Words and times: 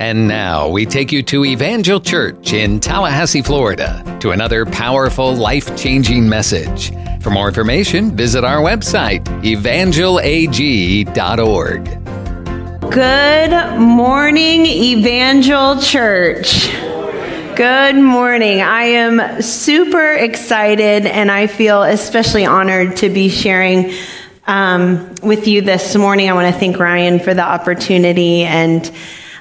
And 0.00 0.26
now 0.26 0.66
we 0.66 0.84
take 0.86 1.12
you 1.12 1.22
to 1.24 1.44
Evangel 1.44 2.00
Church 2.00 2.54
in 2.54 2.80
Tallahassee, 2.80 3.42
Florida, 3.42 4.02
to 4.20 4.30
another 4.30 4.64
powerful, 4.64 5.36
life 5.36 5.76
changing 5.76 6.26
message. 6.26 6.90
For 7.20 7.28
more 7.28 7.48
information, 7.48 8.16
visit 8.16 8.42
our 8.42 8.62
website, 8.62 9.22
evangelag.org. 9.42 11.84
Good 12.90 13.78
morning, 13.78 14.64
Evangel 14.64 15.78
Church. 15.82 16.70
Good 17.54 17.96
morning. 17.96 18.62
I 18.62 18.84
am 18.84 19.42
super 19.42 20.14
excited 20.14 21.04
and 21.04 21.30
I 21.30 21.46
feel 21.46 21.82
especially 21.82 22.46
honored 22.46 22.96
to 22.96 23.10
be 23.10 23.28
sharing 23.28 23.92
um, 24.46 25.14
with 25.22 25.46
you 25.46 25.60
this 25.60 25.94
morning. 25.94 26.30
I 26.30 26.32
want 26.32 26.50
to 26.50 26.58
thank 26.58 26.78
Ryan 26.78 27.20
for 27.20 27.34
the 27.34 27.44
opportunity 27.44 28.44
and 28.44 28.90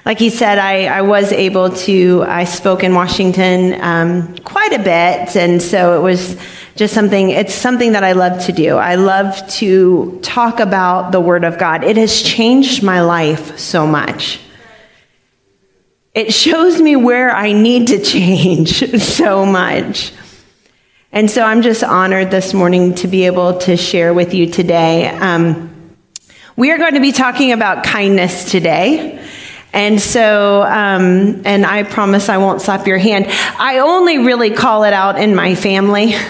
like 0.09 0.17
he 0.17 0.31
said, 0.31 0.57
I, 0.57 0.85
I 0.85 1.01
was 1.03 1.31
able 1.31 1.69
to, 1.69 2.25
I 2.27 2.45
spoke 2.45 2.83
in 2.83 2.95
Washington 2.95 3.79
um, 3.79 4.35
quite 4.39 4.73
a 4.73 4.79
bit. 4.79 5.35
And 5.35 5.61
so 5.61 5.99
it 5.99 6.01
was 6.01 6.35
just 6.75 6.95
something, 6.95 7.29
it's 7.29 7.53
something 7.53 7.91
that 7.91 8.03
I 8.03 8.13
love 8.13 8.43
to 8.47 8.51
do. 8.51 8.77
I 8.77 8.95
love 8.95 9.47
to 9.57 10.19
talk 10.23 10.61
about 10.61 11.11
the 11.11 11.19
Word 11.19 11.43
of 11.43 11.59
God. 11.59 11.83
It 11.83 11.95
has 11.97 12.23
changed 12.23 12.81
my 12.81 13.01
life 13.01 13.59
so 13.59 13.85
much. 13.85 14.39
It 16.15 16.33
shows 16.33 16.81
me 16.81 16.95
where 16.95 17.29
I 17.29 17.51
need 17.51 17.89
to 17.89 18.01
change 18.03 18.79
so 18.99 19.45
much. 19.45 20.11
And 21.11 21.29
so 21.29 21.43
I'm 21.43 21.61
just 21.61 21.83
honored 21.83 22.31
this 22.31 22.51
morning 22.55 22.95
to 22.95 23.07
be 23.07 23.27
able 23.27 23.59
to 23.59 23.77
share 23.77 24.11
with 24.15 24.33
you 24.33 24.47
today. 24.47 25.07
Um, 25.07 25.95
we 26.55 26.71
are 26.71 26.79
going 26.79 26.95
to 26.95 26.99
be 26.99 27.11
talking 27.11 27.51
about 27.51 27.83
kindness 27.83 28.49
today. 28.49 29.23
And 29.71 30.01
so, 30.01 30.63
um, 30.63 31.43
and 31.45 31.65
I 31.65 31.83
promise 31.83 32.27
I 32.27 32.37
won't 32.37 32.61
slap 32.61 32.87
your 32.87 32.97
hand. 32.97 33.27
I 33.29 33.79
only 33.79 34.17
really 34.17 34.49
call 34.51 34.83
it 34.83 34.93
out 34.93 35.19
in 35.19 35.35
my 35.35 35.55
family. 35.55 36.15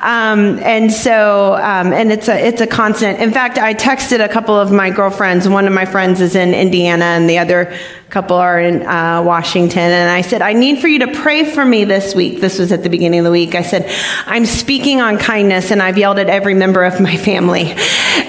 Um, 0.00 0.60
and 0.60 0.92
so, 0.92 1.54
um, 1.54 1.92
and 1.92 2.12
it's 2.12 2.28
a 2.28 2.46
it's 2.46 2.60
a 2.60 2.66
constant. 2.66 3.18
In 3.18 3.32
fact, 3.32 3.58
I 3.58 3.74
texted 3.74 4.24
a 4.24 4.28
couple 4.28 4.54
of 4.54 4.70
my 4.70 4.90
girlfriends. 4.90 5.48
One 5.48 5.66
of 5.66 5.72
my 5.72 5.86
friends 5.86 6.20
is 6.20 6.36
in 6.36 6.54
Indiana, 6.54 7.04
and 7.04 7.28
the 7.28 7.38
other 7.38 7.76
couple 8.10 8.36
are 8.36 8.60
in 8.60 8.86
uh, 8.86 9.22
Washington. 9.22 9.80
And 9.80 10.08
I 10.08 10.22
said, 10.22 10.40
I 10.40 10.52
need 10.52 10.80
for 10.80 10.88
you 10.88 11.00
to 11.00 11.08
pray 11.08 11.44
for 11.44 11.64
me 11.64 11.84
this 11.84 12.14
week. 12.14 12.40
This 12.40 12.58
was 12.58 12.70
at 12.72 12.82
the 12.82 12.88
beginning 12.88 13.20
of 13.20 13.24
the 13.24 13.30
week. 13.30 13.54
I 13.54 13.62
said, 13.62 13.86
I'm 14.24 14.46
speaking 14.46 15.00
on 15.00 15.18
kindness, 15.18 15.72
and 15.72 15.82
I've 15.82 15.98
yelled 15.98 16.18
at 16.18 16.28
every 16.28 16.54
member 16.54 16.84
of 16.84 17.00
my 17.00 17.16
family. 17.16 17.74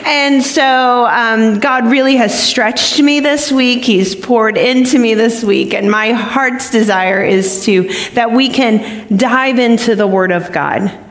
And 0.06 0.44
so, 0.44 1.06
um, 1.06 1.60
God 1.60 1.86
really 1.86 2.16
has 2.16 2.38
stretched 2.38 3.00
me 3.00 3.20
this 3.20 3.52
week. 3.52 3.86
He's 3.86 4.16
poured 4.16 4.58
into 4.58 4.98
me 4.98 5.14
this 5.14 5.44
week, 5.44 5.76
and 5.76 5.90
my 5.92 6.14
heart's 6.14 6.72
desire 6.72 7.24
is 7.24 7.64
to 7.66 7.84
that 8.14 8.32
we 8.32 8.50
can 8.50 9.16
dive 9.16 9.60
into 9.60 9.96
the 9.96 10.08
Word 10.08 10.32
of 10.32 10.52
God 10.52 11.06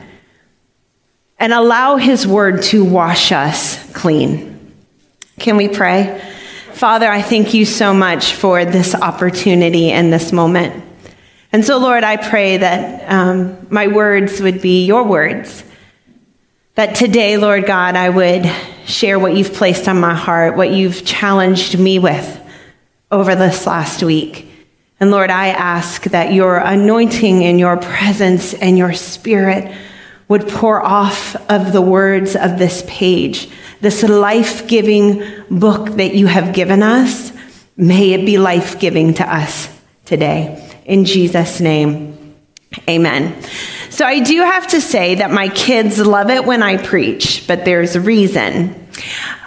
and 1.39 1.53
allow 1.53 1.95
His 1.95 2.27
Word 2.27 2.61
to 2.63 2.83
wash 2.83 3.31
us 3.31 3.91
clean. 3.93 4.73
Can 5.39 5.57
we 5.57 5.69
pray? 5.69 6.21
Father, 6.73 7.09
I 7.09 7.21
thank 7.21 7.53
you 7.53 7.65
so 7.65 7.93
much 7.93 8.33
for 8.33 8.65
this 8.65 8.93
opportunity 8.93 9.91
and 9.91 10.11
this 10.13 10.31
moment. 10.31 10.83
And 11.51 11.65
so, 11.65 11.77
Lord, 11.77 12.03
I 12.03 12.17
pray 12.17 12.57
that 12.57 13.11
um, 13.11 13.67
my 13.69 13.87
words 13.87 14.39
would 14.39 14.61
be 14.61 14.85
your 14.85 15.03
words. 15.03 15.63
That 16.75 16.95
today, 16.95 17.37
Lord 17.37 17.65
God, 17.65 17.95
I 17.95 18.09
would 18.09 18.49
share 18.85 19.17
what 19.17 19.35
you've 19.35 19.53
placed 19.53 19.87
on 19.87 19.99
my 19.99 20.13
heart, 20.13 20.55
what 20.55 20.71
you've 20.71 21.05
challenged 21.05 21.77
me 21.77 21.99
with 21.99 22.39
over 23.11 23.35
this 23.35 23.65
last 23.65 24.03
week. 24.03 24.49
And 24.99 25.11
Lord, 25.11 25.29
I 25.29 25.49
ask 25.49 26.03
that 26.03 26.33
your 26.33 26.57
anointing 26.57 27.43
and 27.43 27.59
your 27.59 27.77
presence 27.77 28.53
and 28.53 28.77
your 28.77 28.93
spirit 28.93 29.75
would 30.29 30.47
pour 30.47 30.81
off 30.81 31.35
of 31.49 31.73
the 31.73 31.81
words 31.81 32.35
of 32.35 32.57
this 32.57 32.83
page, 32.87 33.49
this 33.81 34.03
life 34.03 34.67
giving 34.67 35.21
book 35.49 35.89
that 35.97 36.15
you 36.15 36.27
have 36.27 36.53
given 36.53 36.81
us. 36.81 37.33
May 37.75 38.11
it 38.11 38.25
be 38.25 38.37
life 38.37 38.79
giving 38.79 39.15
to 39.15 39.35
us 39.35 39.67
today. 40.05 40.65
In 40.85 41.03
Jesus' 41.05 41.59
name, 41.59 42.35
amen. 42.87 43.43
So 43.89 44.05
I 44.05 44.19
do 44.19 44.41
have 44.41 44.67
to 44.69 44.81
say 44.81 45.15
that 45.15 45.31
my 45.31 45.49
kids 45.49 45.99
love 45.99 46.29
it 46.29 46.45
when 46.45 46.61
I 46.61 46.77
preach, 46.77 47.45
but 47.47 47.65
there's 47.65 47.95
a 47.95 48.01
reason. 48.01 48.88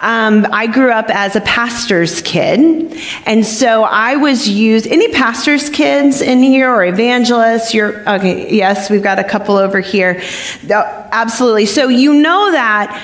Um, 0.01 0.45
I 0.51 0.67
grew 0.67 0.91
up 0.91 1.09
as 1.09 1.35
a 1.35 1.41
pastor's 1.41 2.21
kid, 2.21 2.97
and 3.25 3.45
so 3.45 3.83
I 3.83 4.15
was 4.15 4.47
used. 4.49 4.87
Any 4.87 5.11
pastor's 5.11 5.69
kids 5.69 6.21
in 6.21 6.43
here 6.43 6.69
or 6.69 6.85
evangelists? 6.85 7.73
You're 7.73 8.07
okay. 8.09 8.53
Yes, 8.53 8.89
we've 8.89 9.03
got 9.03 9.19
a 9.19 9.23
couple 9.23 9.57
over 9.57 9.79
here. 9.79 10.21
Absolutely. 10.69 11.65
So 11.65 11.87
you 11.87 12.13
know 12.13 12.51
that 12.51 13.01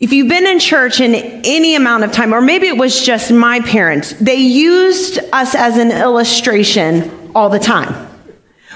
if 0.00 0.12
you've 0.12 0.28
been 0.28 0.46
in 0.46 0.58
church 0.58 1.00
in 1.00 1.14
any 1.44 1.74
amount 1.74 2.04
of 2.04 2.12
time, 2.12 2.32
or 2.32 2.40
maybe 2.40 2.66
it 2.66 2.78
was 2.78 3.04
just 3.04 3.30
my 3.30 3.60
parents, 3.60 4.12
they 4.14 4.36
used 4.36 5.18
us 5.32 5.54
as 5.54 5.76
an 5.76 5.90
illustration 5.90 7.30
all 7.34 7.50
the 7.50 7.58
time. 7.58 8.09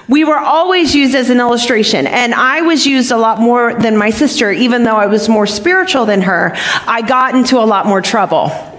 We 0.09 0.25
were 0.25 0.39
always 0.39 0.95
used 0.95 1.15
as 1.15 1.31
an 1.31 1.41
illustration, 1.41 2.07
and 2.07 2.35
I 2.35 2.61
was 2.61 2.87
used 2.87 3.11
a 3.11 3.17
lot 3.17 3.41
more 3.41 3.75
than 3.75 3.97
my 3.97 4.11
sister, 4.11 4.51
even 4.53 4.85
though 4.85 4.97
I 4.97 5.07
was 5.07 5.29
more 5.29 5.47
spiritual 5.47 6.05
than 6.05 6.23
her. 6.23 6.53
I 6.87 7.03
got 7.03 7.35
into 7.35 7.59
a 7.59 7.65
lot 7.65 7.87
more 7.87 8.03
trouble. 8.03 8.74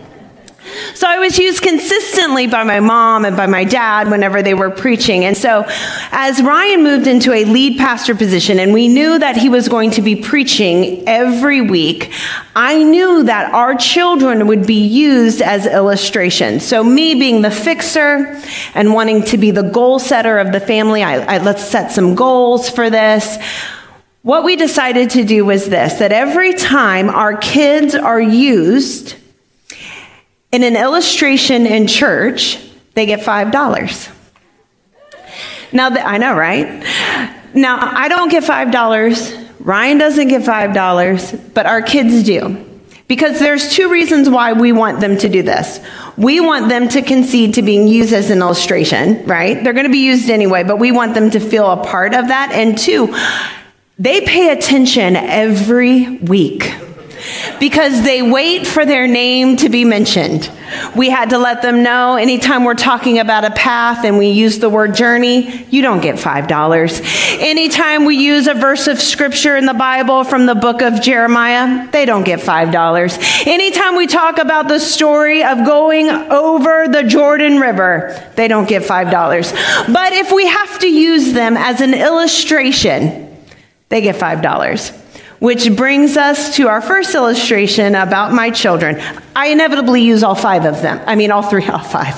So 0.96 1.08
I 1.10 1.20
was 1.20 1.38
used 1.38 1.62
consistently 1.62 2.48
by 2.48 2.64
my 2.64 2.80
mom 2.80 3.26
and 3.26 3.36
by 3.36 3.48
my 3.48 3.66
dad 3.66 4.10
whenever 4.10 4.42
they 4.42 4.54
were 4.54 4.70
preaching. 4.70 5.26
And 5.26 5.36
so 5.36 5.66
as 6.12 6.42
Ryan 6.42 6.84
moved 6.84 7.06
into 7.06 7.34
a 7.34 7.44
lead 7.44 7.78
pastor 7.78 8.16
position 8.16 8.60
and 8.60 8.74
we 8.74 8.88
knew 8.88 9.20
that 9.20 9.36
he 9.36 9.50
was 9.50 9.68
going 9.68 9.92
to 9.92 10.02
be 10.02 10.16
preaching 10.16 11.06
every 11.06 11.60
week, 11.60 12.14
I 12.56 12.82
knew 12.82 13.24
that 13.24 13.54
our 13.54 13.76
children 13.76 14.48
would 14.48 14.66
be 14.66 14.88
used 14.88 15.42
as 15.42 15.66
illustrations. 15.66 16.66
So 16.66 16.82
me 16.82 17.14
being 17.16 17.42
the 17.42 17.52
fixer 17.52 18.42
and 18.74 18.94
wanting 18.94 19.24
to 19.24 19.38
be 19.38 19.52
the 19.52 19.64
goal 19.64 20.00
setter 20.00 20.40
of 20.40 20.54
the 20.54 20.62
family, 20.62 21.04
I, 21.04 21.36
I 21.36 21.38
let's 21.40 21.66
set 21.66 21.92
some 21.92 22.16
goals 22.16 22.70
for 22.70 22.90
this. 22.90 23.38
What 24.22 24.46
we 24.46 24.56
decided 24.56 25.10
to 25.12 25.26
do 25.26 25.44
was 25.44 25.68
this, 25.68 25.96
that 25.96 26.14
every 26.14 26.54
time 26.54 27.10
our 27.10 27.36
kids 27.36 27.96
are 27.96 28.22
used, 28.22 29.16
in 30.56 30.64
an 30.64 30.78
illustration 30.78 31.68
in 31.68 31.86
church, 31.86 32.58
they 32.94 33.06
get 33.06 33.20
$5. 33.20 34.12
Now, 35.74 35.90
that 35.90 36.08
I 36.08 36.18
know, 36.18 36.34
right? 36.34 36.66
Now, 37.54 37.78
I 37.82 38.08
don't 38.08 38.32
get 38.32 38.44
$5. 38.44 39.50
Ryan 39.60 39.98
doesn't 39.98 40.30
get 40.30 40.44
$5, 40.44 41.54
but 41.54 41.66
our 41.66 41.82
kids 41.82 42.24
do. 42.24 42.66
Because 43.10 43.38
there's 43.40 43.74
two 43.74 43.92
reasons 43.92 44.30
why 44.30 44.54
we 44.54 44.72
want 44.72 45.02
them 45.02 45.18
to 45.18 45.28
do 45.28 45.44
this. 45.44 45.82
We 46.18 46.40
want 46.40 46.70
them 46.70 46.88
to 46.88 47.02
concede 47.02 47.56
to 47.56 47.62
being 47.62 47.90
used 47.90 48.14
as 48.14 48.30
an 48.30 48.40
illustration, 48.40 49.26
right? 49.26 49.62
They're 49.62 49.74
going 49.74 49.88
to 49.88 49.92
be 49.92 50.06
used 50.06 50.30
anyway, 50.30 50.64
but 50.64 50.80
we 50.80 50.94
want 50.94 51.16
them 51.16 51.32
to 51.32 51.40
feel 51.42 51.70
a 51.70 51.84
part 51.84 52.16
of 52.16 52.30
that. 52.30 52.52
And 52.54 52.78
two, 52.78 53.14
they 54.00 54.22
pay 54.22 54.58
attention 54.58 55.18
every 55.18 56.18
week 56.18 56.74
because 57.60 58.04
they 58.04 58.22
wait 58.22 58.68
for 58.68 58.86
their 58.86 59.08
name 59.08 59.58
to 59.58 59.70
be 59.70 59.86
mentioned. 59.86 60.50
We 60.96 61.10
had 61.10 61.30
to 61.30 61.38
let 61.38 61.62
them 61.62 61.84
know 61.84 62.16
anytime 62.16 62.64
we're 62.64 62.74
talking 62.74 63.20
about 63.20 63.46
a 63.46 63.52
path 63.52 64.04
and 64.04 64.18
we 64.18 64.30
use 64.30 64.60
the 64.60 64.70
word 64.70 64.96
journey, 64.96 65.66
you 65.70 65.82
don't 65.82 66.02
get 66.02 66.16
$5. 66.16 67.40
Anytime 67.40 68.06
we 68.06 68.18
use 68.18 68.48
a 68.48 68.54
verse 68.54 68.88
of 68.88 69.00
scripture 69.00 69.56
in 69.58 69.66
the 69.66 69.74
Bible 69.74 70.24
from 70.24 70.46
the 70.46 70.56
book 70.56 70.82
of 70.82 71.02
Jeremiah, 71.02 71.90
they 71.92 72.06
don't 72.06 72.24
get 72.24 72.40
$5. 72.40 73.48
Anytime 73.48 73.96
we 73.96 74.08
talk 74.08 74.38
about 74.38 74.68
the 74.68 74.80
story 74.80 75.44
of 75.44 75.66
going 75.66 76.10
over 76.10 76.88
the 76.88 77.04
Jordan 77.04 77.60
River, 77.60 78.32
they 78.36 78.48
don't 78.48 78.68
get 78.68 78.84
$5. 78.84 79.94
But 79.94 80.14
if 80.14 80.32
we 80.32 80.48
have 80.48 80.80
to 80.80 80.88
use 80.88 81.34
them 81.34 81.58
as 81.58 81.82
an 81.82 81.94
illustration, 81.94 83.38
they 83.90 84.02
get 84.02 84.16
$5. 84.16 85.02
Which 85.40 85.76
brings 85.76 86.18
us 86.18 86.56
to 86.56 86.68
our 86.70 86.82
first 86.82 87.14
illustration 87.14 87.96
about 87.96 88.34
my 88.34 88.52
children. 88.52 89.02
I 89.36 89.48
inevitably 89.48 90.02
use 90.02 90.24
all 90.24 90.36
five 90.36 90.66
of 90.66 90.82
them. 90.82 91.02
I 91.06 91.16
mean, 91.16 91.32
all 91.32 91.44
three, 91.44 91.66
all 91.68 91.80
five. 91.80 92.16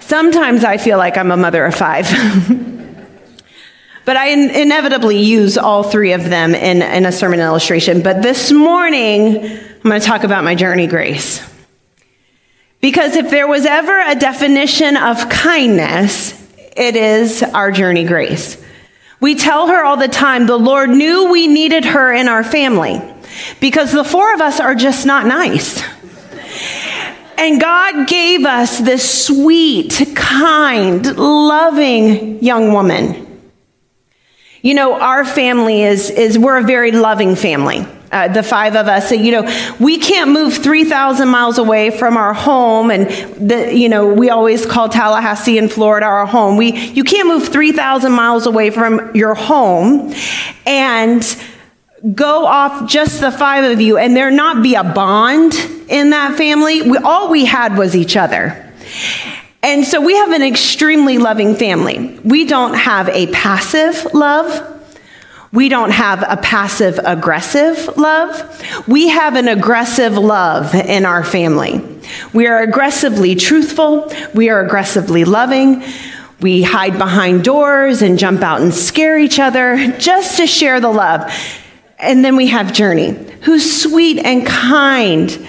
Sometimes 0.00 0.64
I 0.64 0.78
feel 0.78 0.98
like 0.98 1.16
I'm 1.16 1.30
a 1.30 1.36
mother 1.36 1.64
of 1.64 1.74
five. 1.74 2.06
but 4.04 4.16
I 4.16 4.28
inevitably 4.28 5.20
use 5.20 5.56
all 5.56 5.84
three 5.84 6.12
of 6.12 6.24
them 6.24 6.54
in, 6.54 6.82
in 6.82 7.06
a 7.06 7.12
sermon 7.12 7.40
illustration. 7.40 8.02
But 8.02 8.22
this 8.22 8.52
morning, 8.52 9.38
I'm 9.38 9.82
going 9.82 10.00
to 10.00 10.06
talk 10.06 10.24
about 10.24 10.44
my 10.44 10.54
Journey 10.54 10.86
Grace. 10.86 11.48
Because 12.80 13.14
if 13.14 13.30
there 13.30 13.46
was 13.46 13.64
ever 13.64 13.98
a 14.00 14.16
definition 14.16 14.96
of 14.96 15.28
kindness, 15.28 16.32
it 16.76 16.96
is 16.96 17.42
our 17.42 17.70
Journey 17.70 18.04
Grace. 18.04 18.61
We 19.22 19.36
tell 19.36 19.68
her 19.68 19.84
all 19.84 19.96
the 19.96 20.08
time 20.08 20.46
the 20.46 20.58
Lord 20.58 20.90
knew 20.90 21.30
we 21.30 21.46
needed 21.46 21.84
her 21.84 22.12
in 22.12 22.26
our 22.26 22.42
family 22.42 23.00
because 23.60 23.92
the 23.92 24.02
four 24.02 24.34
of 24.34 24.40
us 24.40 24.58
are 24.58 24.74
just 24.74 25.06
not 25.06 25.26
nice. 25.26 25.80
And 27.38 27.60
God 27.60 28.08
gave 28.08 28.44
us 28.44 28.80
this 28.80 29.26
sweet, 29.26 30.12
kind, 30.16 31.16
loving 31.16 32.42
young 32.42 32.72
woman. 32.72 33.50
You 34.60 34.74
know, 34.74 35.00
our 35.00 35.24
family 35.24 35.82
is, 35.82 36.10
is 36.10 36.36
we're 36.36 36.58
a 36.58 36.64
very 36.64 36.90
loving 36.90 37.36
family. 37.36 37.86
Uh, 38.12 38.28
the 38.28 38.42
five 38.42 38.76
of 38.76 38.88
us, 38.88 39.10
you 39.10 39.32
know, 39.32 39.74
we 39.80 39.96
can't 39.96 40.30
move 40.30 40.54
3,000 40.54 41.26
miles 41.28 41.56
away 41.56 41.90
from 41.90 42.18
our 42.18 42.34
home. 42.34 42.90
And, 42.90 43.08
the, 43.50 43.74
you 43.74 43.88
know, 43.88 44.12
we 44.12 44.28
always 44.28 44.66
call 44.66 44.90
Tallahassee 44.90 45.56
in 45.56 45.70
Florida 45.70 46.04
our 46.04 46.26
home. 46.26 46.58
We, 46.58 46.76
you 46.76 47.04
can't 47.04 47.26
move 47.26 47.48
3,000 47.48 48.12
miles 48.12 48.44
away 48.46 48.68
from 48.68 49.16
your 49.16 49.34
home 49.34 50.12
and 50.66 51.24
go 52.14 52.44
off 52.44 52.90
just 52.90 53.20
the 53.20 53.30
five 53.30 53.64
of 53.64 53.80
you 53.80 53.96
and 53.96 54.16
there 54.16 54.30
not 54.30 54.62
be 54.62 54.74
a 54.74 54.84
bond 54.84 55.54
in 55.88 56.10
that 56.10 56.36
family. 56.36 56.82
We, 56.82 56.98
all 56.98 57.30
we 57.30 57.44
had 57.44 57.78
was 57.78 57.96
each 57.96 58.16
other. 58.16 58.70
And 59.62 59.86
so 59.86 60.00
we 60.00 60.16
have 60.16 60.32
an 60.32 60.42
extremely 60.42 61.18
loving 61.18 61.54
family. 61.54 62.18
We 62.24 62.44
don't 62.44 62.74
have 62.74 63.08
a 63.08 63.28
passive 63.28 64.12
love. 64.12 64.71
We 65.52 65.68
don't 65.68 65.90
have 65.90 66.24
a 66.26 66.38
passive 66.38 66.98
aggressive 67.04 67.96
love. 67.98 68.88
We 68.88 69.08
have 69.08 69.36
an 69.36 69.48
aggressive 69.48 70.16
love 70.16 70.74
in 70.74 71.04
our 71.04 71.22
family. 71.22 72.00
We 72.32 72.46
are 72.46 72.62
aggressively 72.62 73.34
truthful. 73.34 74.10
We 74.34 74.48
are 74.48 74.64
aggressively 74.64 75.24
loving. 75.24 75.84
We 76.40 76.62
hide 76.62 76.96
behind 76.96 77.44
doors 77.44 78.00
and 78.00 78.18
jump 78.18 78.40
out 78.40 78.62
and 78.62 78.72
scare 78.72 79.18
each 79.18 79.38
other 79.38 79.94
just 79.98 80.38
to 80.38 80.46
share 80.46 80.80
the 80.80 80.90
love. 80.90 81.30
And 81.98 82.24
then 82.24 82.34
we 82.34 82.48
have 82.48 82.72
Journey, 82.72 83.10
who's 83.42 83.82
sweet 83.82 84.18
and 84.18 84.46
kind 84.46 85.46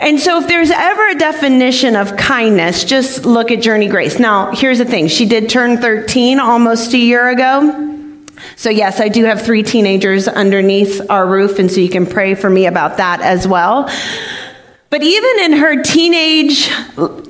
and 0.00 0.20
so, 0.20 0.40
if 0.40 0.48
there's 0.48 0.70
ever 0.70 1.08
a 1.08 1.14
definition 1.14 1.96
of 1.96 2.16
kindness, 2.16 2.84
just 2.84 3.24
look 3.24 3.50
at 3.50 3.62
Journey 3.62 3.88
Grace. 3.88 4.18
Now, 4.18 4.50
here's 4.52 4.78
the 4.78 4.84
thing 4.84 5.08
she 5.08 5.24
did 5.24 5.48
turn 5.48 5.78
13 5.78 6.40
almost 6.40 6.92
a 6.94 6.98
year 6.98 7.28
ago. 7.28 7.93
So, 8.56 8.70
yes, 8.70 9.00
I 9.00 9.08
do 9.08 9.24
have 9.24 9.42
three 9.42 9.62
teenagers 9.62 10.28
underneath 10.28 11.00
our 11.10 11.26
roof, 11.26 11.58
and 11.58 11.70
so 11.70 11.80
you 11.80 11.88
can 11.88 12.06
pray 12.06 12.34
for 12.34 12.48
me 12.48 12.66
about 12.66 12.98
that 12.98 13.20
as 13.20 13.48
well. 13.48 13.90
But 14.90 15.02
even 15.02 15.40
in 15.40 15.52
her 15.54 15.82
teenage 15.82 16.70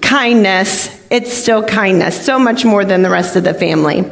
kindness, 0.03 1.03
it's 1.11 1.33
still 1.33 1.65
kindness, 1.65 2.23
so 2.25 2.39
much 2.39 2.65
more 2.65 2.85
than 2.85 3.03
the 3.03 3.09
rest 3.09 3.37
of 3.37 3.45
the 3.45 3.55
family. 3.55 4.05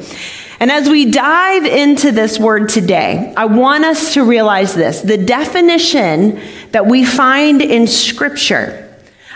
And 0.59 0.71
as 0.71 0.89
we 0.89 1.11
dive 1.11 1.67
into 1.67 2.13
this 2.13 2.39
word 2.39 2.69
today, 2.69 3.35
I 3.37 3.47
want 3.47 3.85
us 3.85 4.15
to 4.15 4.25
realize 4.25 4.75
this 4.75 5.03
the 5.03 5.19
definition 5.19 6.41
that 6.71 6.87
we 6.87 7.05
find 7.05 7.61
in 7.61 7.87
Scripture 7.87 8.89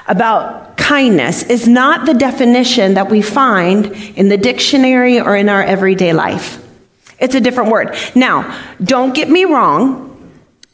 about 0.06 0.76
kindness 0.76 1.42
is 1.42 1.68
not 1.68 2.06
the 2.06 2.14
definition 2.14 2.94
that 2.94 3.10
we 3.10 3.20
find 3.20 3.86
in 4.16 4.28
the 4.28 4.36
dictionary 4.36 5.20
or 5.20 5.36
in 5.36 5.48
our 5.48 5.62
everyday 5.62 6.12
life. 6.12 6.65
It's 7.18 7.34
a 7.34 7.40
different 7.40 7.70
word. 7.70 7.96
Now, 8.14 8.62
don't 8.82 9.14
get 9.14 9.30
me 9.30 9.44
wrong. 9.44 10.04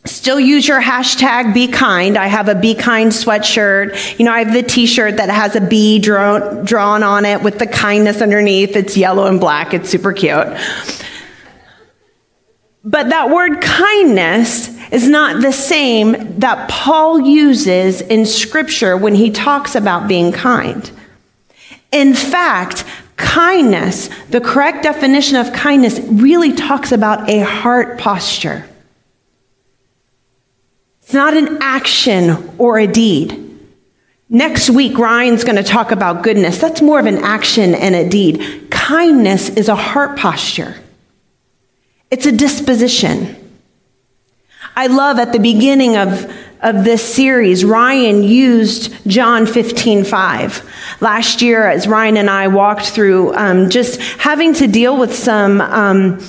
Still 0.05 0.41
use 0.41 0.67
your 0.67 0.83
hashtag 0.83 1.55
be 1.55 1.69
kind. 1.69 2.17
I 2.17 2.27
have 2.27 2.49
a 2.49 2.57
be 2.57 2.75
kind 2.75 3.13
sweatshirt. 3.13 4.19
You 4.19 4.25
know, 4.25 4.33
I 4.33 4.41
have 4.41 4.53
the 4.53 4.65
t-shirt 4.65 5.19
that 5.19 5.31
has 5.31 5.55
a 5.55 5.61
bee 5.61 6.01
drawn, 6.01 6.65
drawn 6.65 7.05
on 7.05 7.25
it 7.25 7.43
with 7.43 7.61
the 7.61 7.69
kindness 7.69 8.21
underneath. 8.21 8.75
It's 8.75 8.97
yellow 8.97 9.27
and 9.27 9.39
black. 9.39 9.73
It's 9.73 9.89
super 9.89 10.13
cute. 10.13 10.49
But 12.85 13.11
that 13.11 13.31
word 13.31 13.61
kindness 13.61 14.77
is 14.91 15.09
not 15.09 15.41
the 15.41 15.53
same 15.53 16.41
that 16.41 16.69
Paul 16.69 17.21
uses 17.21 18.01
in 18.01 18.27
scripture 18.27 18.97
when 18.97 19.15
he 19.15 19.31
talks 19.31 19.77
about 19.77 20.09
being 20.09 20.33
kind. 20.33 20.91
In 21.93 22.13
fact, 22.13 22.85
kindness, 23.17 24.09
the 24.31 24.41
correct 24.41 24.83
definition 24.83 25.37
of 25.37 25.53
kindness 25.53 26.01
really 26.01 26.53
talks 26.53 26.93
about 26.93 27.29
a 27.29 27.41
heart 27.41 27.99
posture. 27.99 28.69
It's 31.03 31.15
not 31.15 31.37
an 31.37 31.59
action 31.61 32.51
or 32.59 32.79
a 32.79 32.87
deed. 32.87 33.39
Next 34.29 34.71
week, 34.71 34.97
Ryan's 34.97 35.45
going 35.45 35.57
to 35.57 35.63
talk 35.63 35.91
about 35.91 36.23
goodness. 36.23 36.59
That's 36.59 36.81
more 36.81 36.99
of 36.99 37.05
an 37.05 37.19
action 37.19 37.75
and 37.75 37.95
a 37.95 38.09
deed. 38.09 38.69
Kindness 38.71 39.51
is 39.51 39.69
a 39.69 39.77
heart 39.77 40.19
posture, 40.19 40.75
it's 42.11 42.27
a 42.27 42.33
disposition. 42.33 43.39
I 44.75 44.87
love 44.87 45.19
at 45.19 45.33
the 45.33 45.39
beginning 45.39 45.99
of, 45.99 46.35
of 46.63 46.85
this 46.85 47.15
series, 47.15 47.65
Ryan 47.65 48.23
used 48.23 48.95
John 49.07 49.47
15 49.47 50.05
5. 50.05 50.71
Last 51.01 51.43
year, 51.43 51.67
as 51.67 51.87
Ryan 51.89 52.17
and 52.17 52.31
I 52.31 52.49
walked 52.49 52.87
through 52.87 53.35
um, 53.35 53.69
just 53.69 54.01
having 54.01 54.55
to 54.55 54.67
deal 54.67 54.97
with 54.97 55.15
some. 55.15 55.61
Um, 55.61 56.21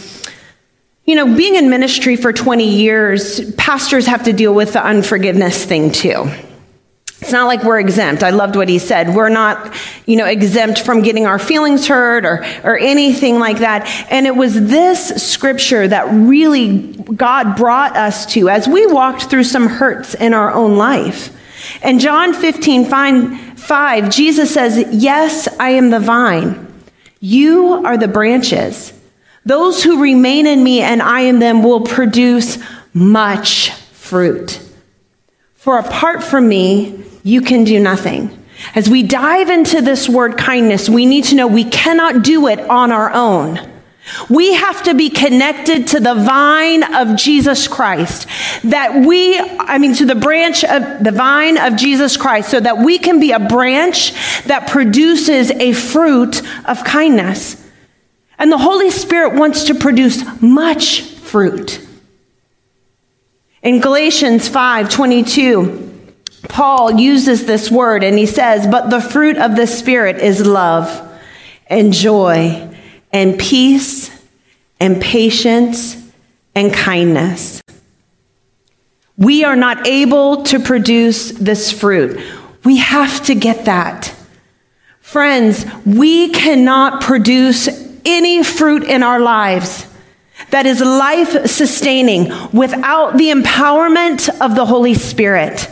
you 1.05 1.15
know, 1.15 1.35
being 1.35 1.55
in 1.55 1.69
ministry 1.69 2.15
for 2.15 2.31
20 2.31 2.65
years, 2.65 3.53
pastors 3.55 4.05
have 4.05 4.23
to 4.23 4.31
deal 4.31 4.53
with 4.53 4.71
the 4.71 4.83
unforgiveness 4.83 5.65
thing 5.65 5.91
too. 5.91 6.29
It's 7.23 7.31
not 7.31 7.45
like 7.45 7.63
we're 7.63 7.79
exempt. 7.79 8.21
I 8.21 8.31
loved 8.31 8.57
what 8.57 8.67
he 8.67 8.79
said. 8.79 9.15
We're 9.15 9.29
not, 9.29 9.73
you 10.05 10.17
know, 10.17 10.25
exempt 10.25 10.81
from 10.81 11.01
getting 11.01 11.25
our 11.25 11.39
feelings 11.39 11.87
hurt 11.87 12.25
or, 12.25 12.45
or 12.65 12.77
anything 12.77 13.39
like 13.39 13.59
that. 13.59 13.87
And 14.11 14.27
it 14.27 14.35
was 14.35 14.67
this 14.67 15.23
scripture 15.25 15.87
that 15.87 16.11
really 16.11 16.79
God 16.97 17.55
brought 17.55 17.95
us 17.95 18.25
to 18.33 18.49
as 18.49 18.67
we 18.67 18.85
walked 18.87 19.29
through 19.29 19.45
some 19.45 19.67
hurts 19.67 20.15
in 20.15 20.33
our 20.33 20.51
own 20.51 20.75
life. 20.75 21.33
And 21.81 22.01
John 22.01 22.33
15, 22.33 22.87
5, 23.55 24.09
Jesus 24.09 24.53
says, 24.53 24.85
Yes, 24.91 25.47
I 25.61 25.69
am 25.69 25.91
the 25.91 26.01
vine. 26.01 26.73
You 27.21 27.85
are 27.85 27.97
the 27.97 28.09
branches. 28.09 28.91
Those 29.45 29.81
who 29.81 30.01
remain 30.01 30.45
in 30.45 30.61
me 30.61 30.81
and 30.81 31.01
I 31.01 31.21
in 31.21 31.39
them 31.39 31.63
will 31.63 31.85
produce 31.85 32.57
much 32.93 33.71
fruit. 33.71 34.59
For 35.63 35.77
apart 35.77 36.21
from 36.21 36.49
me, 36.49 37.05
you 37.23 37.39
can 37.39 37.63
do 37.63 37.79
nothing. 37.79 38.37
As 38.75 38.89
we 38.89 39.01
dive 39.01 39.49
into 39.49 39.81
this 39.81 40.09
word 40.09 40.37
kindness, 40.37 40.89
we 40.89 41.05
need 41.05 41.23
to 41.23 41.35
know 41.35 41.47
we 41.47 41.63
cannot 41.63 42.21
do 42.21 42.47
it 42.47 42.59
on 42.59 42.91
our 42.91 43.13
own. 43.13 43.71
We 44.29 44.55
have 44.55 44.83
to 44.83 44.93
be 44.93 45.09
connected 45.09 45.87
to 45.87 46.01
the 46.01 46.15
vine 46.15 46.83
of 46.93 47.15
Jesus 47.15 47.69
Christ. 47.69 48.27
That 48.65 49.05
we, 49.07 49.39
I 49.39 49.77
mean, 49.77 49.93
to 49.95 50.05
the 50.05 50.15
branch 50.15 50.65
of 50.65 51.01
the 51.01 51.13
vine 51.13 51.57
of 51.57 51.77
Jesus 51.77 52.17
Christ, 52.17 52.51
so 52.51 52.59
that 52.59 52.79
we 52.79 52.97
can 52.97 53.21
be 53.21 53.31
a 53.31 53.39
branch 53.39 54.11
that 54.43 54.67
produces 54.67 55.49
a 55.49 55.71
fruit 55.71 56.41
of 56.65 56.83
kindness. 56.83 57.65
And 58.37 58.51
the 58.51 58.57
Holy 58.57 58.91
Spirit 58.91 59.35
wants 59.35 59.63
to 59.63 59.75
produce 59.75 60.25
much 60.41 61.03
fruit. 61.03 61.79
In 63.63 63.79
Galatians 63.79 64.49
5 64.49 64.89
22, 64.89 66.11
Paul 66.49 66.99
uses 66.99 67.45
this 67.45 67.71
word 67.71 68.03
and 68.03 68.17
he 68.17 68.25
says, 68.25 68.67
But 68.67 68.89
the 68.89 68.99
fruit 68.99 69.37
of 69.37 69.55
the 69.55 69.65
Spirit 69.65 70.17
is 70.17 70.45
love 70.45 71.01
and 71.67 71.93
joy 71.93 72.69
and 73.13 73.39
peace 73.39 74.11
and 74.81 75.01
patience 75.01 75.95
and 76.53 76.73
kindness. 76.73 77.61
We 79.17 79.45
are 79.45 79.55
not 79.55 79.87
able 79.87 80.43
to 80.43 80.59
produce 80.59 81.31
this 81.31 81.71
fruit. 81.71 82.21
We 82.65 82.77
have 82.77 83.23
to 83.25 83.35
get 83.35 83.63
that. 83.65 84.13
Friends, 84.99 85.65
we 85.85 86.29
cannot 86.29 87.01
produce 87.01 87.69
any 88.03 88.43
fruit 88.43 88.83
in 88.83 89.03
our 89.03 89.21
lives 89.21 89.87
that 90.53 90.67
is 90.67 90.81
life 90.81 91.47
sustaining 91.47 92.31
without 92.53 93.17
the 93.17 93.31
empowerment 93.31 94.29
of 94.39 94.55
the 94.55 94.67
Holy 94.67 94.93
Spirit. 94.93 95.67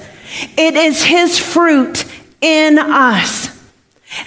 It 0.57 0.73
is 0.73 1.03
His 1.03 1.37
fruit 1.37 2.03
in 2.41 2.79
us. 2.79 3.51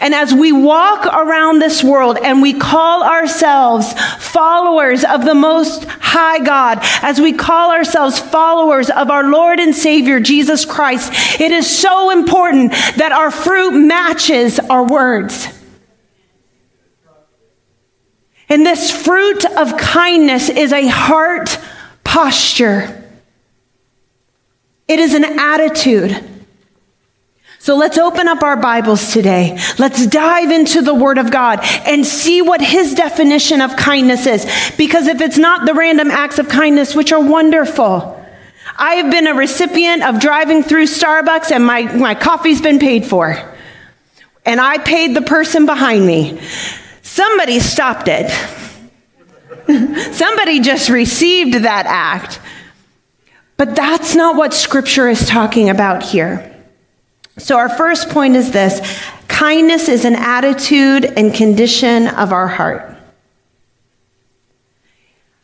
And 0.01 0.15
as 0.15 0.33
we 0.33 0.53
walk 0.53 1.07
around 1.07 1.59
this 1.59 1.83
world 1.83 2.19
and 2.23 2.41
we 2.41 2.53
call 2.55 3.03
ourselves 3.03 3.93
followers 4.19 5.03
of 5.03 5.25
the 5.25 5.35
Most 5.35 5.87
High 5.87 6.39
God, 6.39 6.79
as 7.03 7.21
we 7.21 7.33
call 7.33 7.73
ourselves 7.73 8.21
followers 8.21 8.91
of 8.91 9.11
our 9.11 9.29
Lord 9.29 9.59
and 9.59 9.75
Savior 9.75 10.21
Jesus 10.21 10.65
Christ, 10.65 11.41
it 11.41 11.51
is 11.51 11.69
so 11.69 12.11
important 12.11 12.71
that 12.97 13.11
our 13.11 13.33
fruit 13.33 13.73
matches 13.73 14.61
our 14.61 14.87
words. 14.87 15.49
And 18.49 18.65
this 18.65 18.91
fruit 18.91 19.45
of 19.45 19.77
kindness 19.77 20.49
is 20.49 20.73
a 20.73 20.87
heart 20.87 21.59
posture. 22.03 23.03
It 24.87 24.99
is 24.99 25.15
an 25.15 25.25
attitude. 25.25 26.31
So 27.59 27.77
let's 27.77 27.97
open 27.97 28.29
up 28.29 28.43
our 28.43 28.57
Bibles 28.57 29.15
today. 29.15 29.59
Let's 29.79 30.07
dive 30.07 30.51
into 30.51 30.83
the 30.83 30.93
Word 30.93 31.17
of 31.17 31.31
God 31.31 31.61
and 31.63 32.05
see 32.05 32.43
what 32.43 32.61
His 32.61 32.95
definition 32.95 33.63
of 33.63 33.75
kindness 33.75 34.27
is. 34.27 34.45
Because 34.77 35.07
if 35.07 35.23
it's 35.23 35.39
not 35.39 35.65
the 35.65 35.73
random 35.73 36.11
acts 36.11 36.39
of 36.39 36.51
kindness, 36.51 36.95
which 36.95 37.11
are 37.11 37.23
wonderful, 37.23 38.23
I 38.77 38.97
have 38.97 39.11
been 39.11 39.27
a 39.27 39.35
recipient 39.35 40.03
of 40.03 40.21
driving 40.21 40.63
through 40.63 40.85
Starbucks 40.85 41.51
and 41.53 41.65
my, 41.65 41.83
my 41.95 42.15
coffee's 42.15 42.61
been 42.61 42.79
paid 42.79 43.07
for. 43.07 43.35
And 44.45 44.61
I 44.61 44.77
paid 44.77 45.17
the 45.17 45.23
person 45.23 45.65
behind 45.65 46.07
me. 46.07 46.39
Somebody 47.15 47.61
stopped 47.61 48.09
it. 48.09 48.29
Somebody 50.13 50.59
just 50.59 50.89
received 50.89 51.55
that 51.63 51.87
act. 51.87 52.41
But 53.57 53.77
that's 53.77 54.17
not 54.17 54.35
what 54.35 54.53
scripture 54.53 55.09
is 55.09 55.25
talking 55.25 55.71
about 55.71 56.03
here. 56.03 56.53
So, 57.39 57.57
our 57.57 57.69
first 57.69 58.09
point 58.09 58.35
is 58.35 58.51
this 58.51 58.81
kindness 59.29 59.89
is 59.89 60.05
an 60.05 60.17
attitude 60.17 61.05
and 61.05 61.33
condition 61.33 62.09
of 62.09 62.33
our 62.33 62.49
heart. 62.49 62.97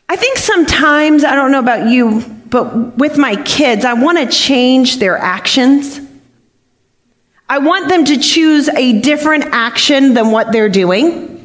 I 0.09 0.17
think 0.17 0.39
sometimes, 0.39 1.23
I 1.23 1.37
don't 1.37 1.53
know 1.53 1.61
about 1.61 1.89
you, 1.89 2.23
but 2.49 2.99
with 2.99 3.17
my 3.17 3.41
kids, 3.45 3.85
I 3.85 3.93
want 3.93 4.19
to 4.19 4.27
change 4.27 4.99
their 4.99 5.17
actions. 5.17 6.01
I 7.49 7.59
want 7.59 7.89
them 7.89 8.07
to 8.07 8.19
choose 8.19 8.69
a 8.69 9.01
different 9.01 9.45
action 9.53 10.15
than 10.15 10.33
what 10.33 10.51
they're 10.51 10.69
doing. 10.69 11.37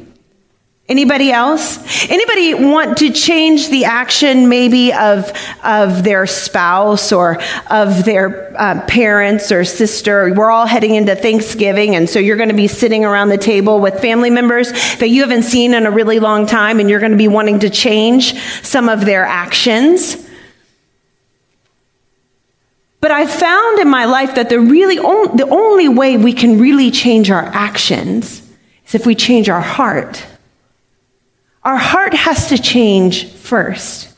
Anybody 0.88 1.32
else? 1.32 1.78
Anybody 2.08 2.54
want 2.54 2.98
to 2.98 3.10
change 3.10 3.70
the 3.70 3.86
action 3.86 4.48
maybe 4.48 4.92
of, 4.92 5.32
of 5.64 6.04
their 6.04 6.28
spouse 6.28 7.10
or 7.10 7.42
of 7.68 8.04
their 8.04 8.54
uh, 8.56 8.86
parents 8.86 9.50
or 9.50 9.64
sister? 9.64 10.32
We're 10.32 10.50
all 10.50 10.66
heading 10.66 10.94
into 10.94 11.16
Thanksgiving, 11.16 11.96
and 11.96 12.08
so 12.08 12.20
you're 12.20 12.36
going 12.36 12.50
to 12.50 12.54
be 12.54 12.68
sitting 12.68 13.04
around 13.04 13.30
the 13.30 13.38
table 13.38 13.80
with 13.80 14.00
family 14.00 14.30
members 14.30 14.70
that 14.98 15.08
you 15.08 15.22
haven't 15.22 15.42
seen 15.42 15.74
in 15.74 15.86
a 15.86 15.90
really 15.90 16.20
long 16.20 16.46
time, 16.46 16.78
and 16.78 16.88
you're 16.88 17.00
going 17.00 17.10
to 17.10 17.18
be 17.18 17.26
wanting 17.26 17.58
to 17.60 17.70
change 17.70 18.40
some 18.62 18.88
of 18.88 19.04
their 19.04 19.24
actions. 19.24 20.24
But 23.00 23.10
I've 23.10 23.32
found 23.32 23.80
in 23.80 23.88
my 23.88 24.04
life 24.04 24.36
that 24.36 24.50
the 24.50 24.60
really 24.60 25.00
on, 25.00 25.36
the 25.36 25.48
only 25.48 25.88
way 25.88 26.16
we 26.16 26.32
can 26.32 26.60
really 26.60 26.92
change 26.92 27.28
our 27.28 27.44
actions 27.46 28.40
is 28.86 28.94
if 28.94 29.04
we 29.04 29.16
change 29.16 29.48
our 29.48 29.60
heart. 29.60 30.24
Our 31.66 31.76
heart 31.76 32.14
has 32.14 32.50
to 32.50 32.58
change 32.58 33.26
first. 33.26 34.14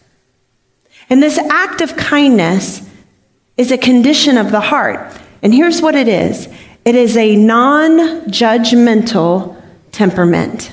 And 1.08 1.22
this 1.22 1.38
act 1.38 1.80
of 1.80 1.96
kindness 1.96 2.86
is 3.56 3.72
a 3.72 3.78
condition 3.78 4.36
of 4.36 4.50
the 4.50 4.60
heart. 4.60 5.18
And 5.42 5.54
here's 5.54 5.80
what 5.80 5.94
it 5.94 6.08
is 6.08 6.46
it 6.84 6.94
is 6.94 7.16
a 7.16 7.36
non 7.36 8.26
judgmental 8.26 9.56
temperament. 9.92 10.70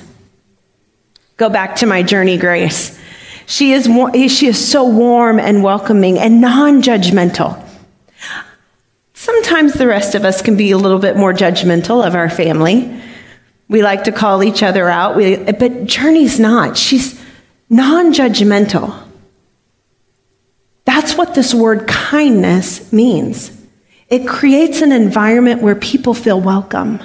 Go 1.38 1.48
back 1.48 1.76
to 1.76 1.86
my 1.86 2.02
Journey, 2.02 2.36
Grace. 2.36 3.00
She 3.46 3.72
is, 3.72 3.84
she 4.30 4.46
is 4.46 4.70
so 4.70 4.84
warm 4.84 5.40
and 5.40 5.62
welcoming 5.62 6.18
and 6.18 6.42
non 6.42 6.82
judgmental. 6.82 7.58
Sometimes 9.14 9.72
the 9.72 9.86
rest 9.86 10.14
of 10.14 10.26
us 10.26 10.42
can 10.42 10.58
be 10.58 10.72
a 10.72 10.78
little 10.78 10.98
bit 10.98 11.16
more 11.16 11.32
judgmental 11.32 12.06
of 12.06 12.14
our 12.14 12.28
family. 12.28 13.00
We 13.68 13.82
like 13.82 14.04
to 14.04 14.12
call 14.12 14.44
each 14.44 14.62
other 14.62 14.88
out, 14.88 15.16
we, 15.16 15.36
but 15.36 15.86
Journey's 15.86 16.38
not. 16.38 16.76
She's 16.76 17.20
non 17.68 18.12
judgmental. 18.12 19.02
That's 20.84 21.16
what 21.16 21.34
this 21.34 21.52
word 21.52 21.88
kindness 21.88 22.92
means. 22.92 23.50
It 24.08 24.26
creates 24.26 24.82
an 24.82 24.92
environment 24.92 25.62
where 25.62 25.74
people 25.74 26.14
feel 26.14 26.40
welcome, 26.40 27.00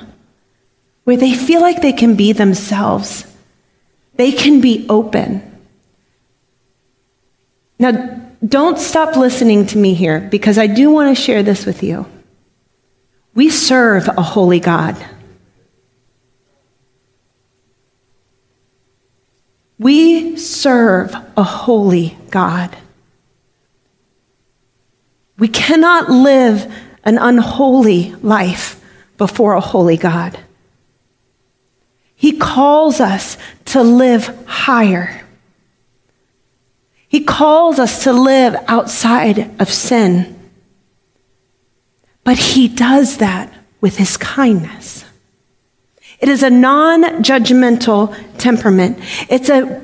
where 1.04 1.18
they 1.18 1.34
feel 1.34 1.62
like 1.62 1.82
they 1.82 1.94
can 1.94 2.16
be 2.16 2.32
themselves, 2.32 3.26
they 4.16 4.32
can 4.32 4.62
be 4.62 4.86
open. 4.88 5.48
Now, 7.80 8.22
don't 8.46 8.78
stop 8.78 9.16
listening 9.16 9.66
to 9.68 9.78
me 9.78 9.96
here 9.96 10.20
because 10.20 10.60
I 10.60 10.68
do 10.68 10.92
want 10.92 11.16
to 11.16 11.20
share 11.20 11.42
this 11.42 11.66
with 11.66 11.82
you. 11.82 12.06
We 13.34 13.50
serve 13.50 14.08
a 14.08 14.22
holy 14.22 14.60
God. 14.60 14.96
We 19.82 20.38
serve 20.38 21.16
a 21.36 21.42
holy 21.42 22.16
God. 22.30 22.78
We 25.40 25.48
cannot 25.48 26.08
live 26.08 26.72
an 27.04 27.18
unholy 27.18 28.12
life 28.22 28.80
before 29.18 29.56
a 29.56 29.60
holy 29.60 29.98
God. 29.98 30.38
He 32.16 32.38
calls 32.38 33.00
us 33.00 33.40
to 33.74 33.82
live 33.82 34.28
higher. 34.46 35.26
He 37.08 37.24
calls 37.24 37.80
us 37.80 38.04
to 38.04 38.14
live 38.14 38.56
outside 38.68 39.60
of 39.60 39.74
sin. 39.74 40.40
But 42.24 42.38
he 42.38 42.68
does 42.68 43.18
that 43.18 43.52
with 43.82 43.98
his 43.98 44.16
kindness. 44.16 45.01
It 46.22 46.30
is 46.30 46.44
a 46.44 46.52
non 46.52 47.24
judgmental 47.24 48.16
temperament. 48.38 49.00
It's 49.28 49.50
a 49.50 49.82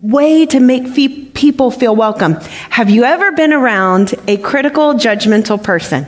way 0.00 0.44
to 0.46 0.58
make 0.58 0.94
people 0.94 1.70
feel 1.70 1.94
welcome. 1.94 2.34
Have 2.70 2.90
you 2.90 3.04
ever 3.04 3.32
been 3.32 3.52
around 3.52 4.14
a 4.26 4.36
critical, 4.36 4.94
judgmental 4.94 5.62
person? 5.62 6.06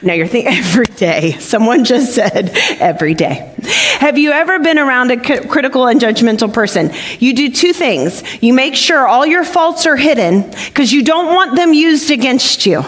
Now 0.00 0.14
you're 0.14 0.28
thinking 0.28 0.54
every 0.56 0.86
day. 0.86 1.32
Someone 1.40 1.84
just 1.84 2.14
said 2.14 2.50
every 2.80 3.14
day. 3.14 3.54
Have 3.98 4.16
you 4.16 4.30
ever 4.30 4.60
been 4.60 4.78
around 4.78 5.10
a 5.10 5.46
critical 5.46 5.88
and 5.88 6.00
judgmental 6.00 6.52
person? 6.52 6.92
You 7.18 7.34
do 7.34 7.50
two 7.50 7.72
things. 7.72 8.22
You 8.42 8.54
make 8.54 8.76
sure 8.76 9.06
all 9.06 9.26
your 9.26 9.44
faults 9.44 9.86
are 9.86 9.96
hidden 9.96 10.50
because 10.68 10.92
you 10.92 11.02
don't 11.02 11.34
want 11.34 11.56
them 11.56 11.74
used 11.74 12.12
against 12.12 12.64
you 12.64 12.84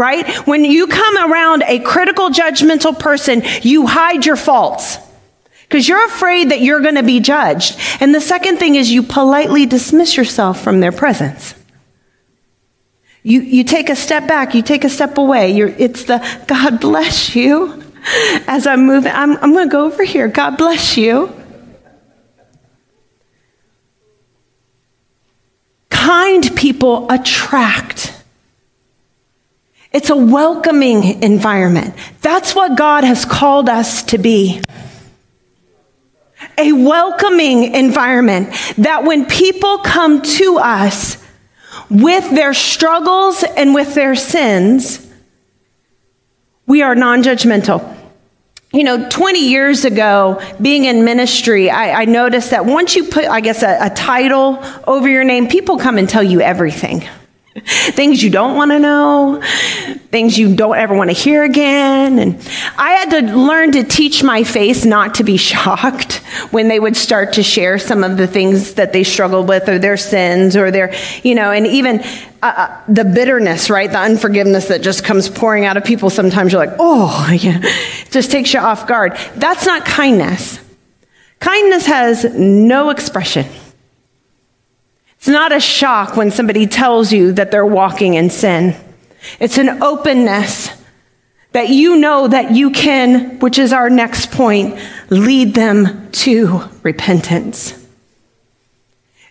right? 0.00 0.26
When 0.46 0.64
you 0.64 0.86
come 0.86 1.30
around 1.30 1.62
a 1.64 1.78
critical, 1.78 2.30
judgmental 2.30 2.98
person, 2.98 3.42
you 3.62 3.86
hide 3.86 4.24
your 4.24 4.36
faults 4.36 4.96
because 5.64 5.86
you're 5.86 6.04
afraid 6.06 6.50
that 6.50 6.62
you're 6.62 6.80
going 6.80 6.94
to 6.96 7.02
be 7.02 7.20
judged. 7.20 7.78
And 8.00 8.14
the 8.14 8.20
second 8.20 8.56
thing 8.56 8.74
is 8.74 8.90
you 8.90 9.02
politely 9.02 9.66
dismiss 9.66 10.16
yourself 10.16 10.60
from 10.60 10.80
their 10.80 10.90
presence. 10.90 11.54
You, 13.22 13.42
you 13.42 13.62
take 13.62 13.90
a 13.90 13.96
step 13.96 14.26
back, 14.26 14.54
you 14.54 14.62
take 14.62 14.84
a 14.84 14.88
step 14.88 15.18
away. 15.18 15.52
You're, 15.52 15.68
it's 15.68 16.04
the 16.04 16.26
God 16.48 16.80
bless 16.80 17.36
you. 17.36 17.84
As 18.46 18.66
I'm 18.66 18.86
moving, 18.86 19.12
I'm, 19.12 19.36
I'm 19.36 19.52
going 19.52 19.68
to 19.68 19.72
go 19.72 19.84
over 19.84 20.02
here. 20.02 20.26
God 20.26 20.56
bless 20.56 20.96
you. 20.96 21.30
Kind 25.90 26.56
people 26.56 27.10
attract 27.10 28.19
it's 29.92 30.10
a 30.10 30.16
welcoming 30.16 31.22
environment. 31.22 31.94
That's 32.22 32.54
what 32.54 32.78
God 32.78 33.02
has 33.02 33.24
called 33.24 33.68
us 33.68 34.04
to 34.04 34.18
be. 34.18 34.62
A 36.56 36.72
welcoming 36.72 37.74
environment 37.74 38.50
that 38.78 39.04
when 39.04 39.26
people 39.26 39.78
come 39.78 40.22
to 40.22 40.58
us 40.58 41.16
with 41.90 42.30
their 42.30 42.54
struggles 42.54 43.42
and 43.42 43.74
with 43.74 43.94
their 43.94 44.14
sins, 44.14 45.06
we 46.66 46.82
are 46.82 46.94
non 46.94 47.22
judgmental. 47.22 47.96
You 48.72 48.84
know, 48.84 49.08
20 49.08 49.48
years 49.48 49.84
ago, 49.84 50.40
being 50.62 50.84
in 50.84 51.04
ministry, 51.04 51.68
I, 51.68 52.02
I 52.02 52.04
noticed 52.04 52.52
that 52.52 52.64
once 52.64 52.94
you 52.94 53.04
put, 53.04 53.24
I 53.24 53.40
guess, 53.40 53.64
a, 53.64 53.86
a 53.86 53.90
title 53.90 54.64
over 54.86 55.08
your 55.08 55.24
name, 55.24 55.48
people 55.48 55.78
come 55.78 55.98
and 55.98 56.08
tell 56.08 56.22
you 56.22 56.40
everything 56.40 57.02
things 57.64 58.22
you 58.22 58.30
don't 58.30 58.56
want 58.56 58.70
to 58.70 58.78
know, 58.78 59.40
things 60.10 60.38
you 60.38 60.54
don't 60.54 60.76
ever 60.76 60.94
want 60.94 61.10
to 61.10 61.16
hear 61.16 61.42
again. 61.42 62.18
And 62.20 62.36
I 62.78 62.92
had 62.92 63.10
to 63.10 63.36
learn 63.36 63.72
to 63.72 63.82
teach 63.82 64.22
my 64.22 64.44
face 64.44 64.84
not 64.84 65.16
to 65.16 65.24
be 65.24 65.36
shocked 65.50 66.16
when 66.52 66.68
they 66.68 66.78
would 66.78 66.96
start 66.96 67.32
to 67.34 67.42
share 67.42 67.78
some 67.78 68.04
of 68.04 68.16
the 68.16 68.26
things 68.28 68.74
that 68.74 68.92
they 68.92 69.02
struggled 69.02 69.48
with 69.48 69.68
or 69.68 69.78
their 69.78 69.96
sins 69.96 70.56
or 70.56 70.70
their, 70.70 70.94
you 71.24 71.34
know, 71.34 71.50
and 71.50 71.66
even 71.66 72.00
uh, 72.42 72.46
uh 72.46 72.80
the 72.86 73.04
bitterness, 73.04 73.68
right? 73.68 73.90
The 73.90 73.98
unforgiveness 73.98 74.68
that 74.68 74.82
just 74.82 75.04
comes 75.04 75.28
pouring 75.28 75.64
out 75.64 75.76
of 75.76 75.84
people. 75.84 76.08
Sometimes 76.08 76.52
you're 76.52 76.64
like, 76.64 76.76
oh, 76.78 77.30
yeah, 77.40 77.60
just 78.10 78.30
takes 78.30 78.54
you 78.54 78.60
off 78.60 78.86
guard. 78.86 79.16
That's 79.34 79.66
not 79.66 79.84
kindness. 79.84 80.60
Kindness 81.40 81.86
has 81.86 82.24
no 82.34 82.90
expression. 82.90 83.46
It's 85.20 85.28
not 85.28 85.52
a 85.52 85.60
shock 85.60 86.16
when 86.16 86.30
somebody 86.30 86.66
tells 86.66 87.12
you 87.12 87.32
that 87.32 87.50
they're 87.50 87.66
walking 87.66 88.14
in 88.14 88.30
sin. 88.30 88.74
It's 89.38 89.58
an 89.58 89.82
openness 89.82 90.70
that 91.52 91.68
you 91.68 91.96
know 91.96 92.26
that 92.26 92.52
you 92.52 92.70
can, 92.70 93.38
which 93.38 93.58
is 93.58 93.74
our 93.74 93.90
next 93.90 94.32
point, 94.32 94.80
lead 95.10 95.52
them 95.52 96.10
to 96.12 96.62
repentance. 96.82 97.79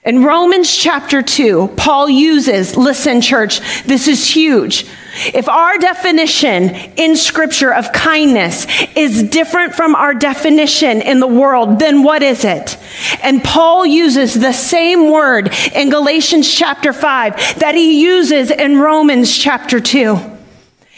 In 0.05 0.23
Romans 0.23 0.73
chapter 0.73 1.21
2, 1.21 1.73
Paul 1.75 2.09
uses, 2.09 2.77
listen, 2.77 3.19
church, 3.19 3.59
this 3.83 4.07
is 4.07 4.25
huge. 4.25 4.85
If 5.33 5.49
our 5.49 5.77
definition 5.77 6.69
in 6.95 7.17
scripture 7.17 7.73
of 7.73 7.91
kindness 7.91 8.65
is 8.95 9.23
different 9.23 9.75
from 9.75 9.95
our 9.95 10.13
definition 10.13 11.01
in 11.01 11.19
the 11.19 11.27
world, 11.27 11.79
then 11.79 12.01
what 12.03 12.23
is 12.23 12.45
it? 12.45 12.77
And 13.21 13.43
Paul 13.43 13.85
uses 13.85 14.33
the 14.33 14.53
same 14.53 15.11
word 15.11 15.53
in 15.75 15.89
Galatians 15.89 16.49
chapter 16.49 16.93
5 16.93 17.59
that 17.59 17.75
he 17.75 18.01
uses 18.01 18.51
in 18.51 18.79
Romans 18.79 19.37
chapter 19.37 19.81
2. 19.81 20.38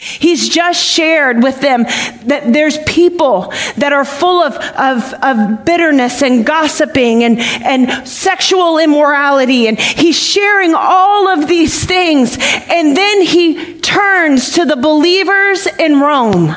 He's 0.04 0.48
just 0.48 0.82
shared 0.82 1.44
with 1.44 1.60
them 1.60 1.84
that 2.24 2.52
there's 2.52 2.76
people 2.78 3.52
that 3.76 3.92
are 3.92 4.04
full 4.04 4.42
of, 4.42 4.56
of, 4.56 5.14
of, 5.22 5.64
bitterness 5.64 6.22
and 6.22 6.44
gossiping 6.44 7.22
and, 7.22 7.38
and 7.38 8.06
sexual 8.08 8.78
immorality. 8.78 9.68
And 9.68 9.78
he's 9.78 10.18
sharing 10.18 10.74
all 10.74 11.28
of 11.28 11.46
these 11.46 11.84
things. 11.84 12.36
And 12.68 12.96
then 12.96 13.22
he 13.22 13.78
turns 13.78 14.50
to 14.54 14.64
the 14.64 14.74
believers 14.74 15.68
in 15.78 16.00
Rome 16.00 16.56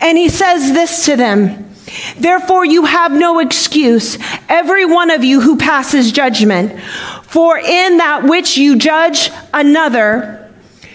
and 0.00 0.16
he 0.16 0.30
says 0.30 0.72
this 0.72 1.04
to 1.06 1.16
them. 1.16 1.70
Therefore, 2.16 2.64
you 2.64 2.86
have 2.86 3.12
no 3.12 3.38
excuse, 3.38 4.16
every 4.48 4.86
one 4.86 5.10
of 5.10 5.24
you 5.24 5.42
who 5.42 5.58
passes 5.58 6.10
judgment. 6.10 6.80
For 7.24 7.58
in 7.58 7.98
that 7.98 8.24
which 8.24 8.56
you 8.56 8.76
judge 8.76 9.30
another, 9.52 10.41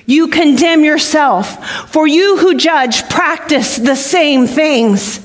you 0.08 0.30
condemn 0.30 0.84
yourself. 0.84 1.64
For 1.90 2.08
you 2.08 2.38
who 2.38 2.56
judge 2.56 3.08
practice 3.10 3.76
the 3.76 3.96
same 3.96 4.48
things. 4.48 5.20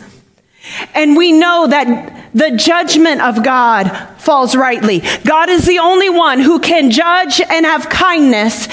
And 0.94 1.16
we 1.16 1.32
know 1.32 1.66
that 1.68 2.30
the 2.34 2.50
judgment 2.50 3.22
of 3.22 3.42
God 3.42 3.88
falls 4.18 4.54
rightly. 4.54 5.02
God 5.24 5.48
is 5.48 5.66
the 5.66 5.78
only 5.78 6.10
one 6.10 6.40
who 6.40 6.58
can 6.58 6.90
judge 6.90 7.40
and 7.40 7.64
have 7.64 7.88
kindness 7.88 8.68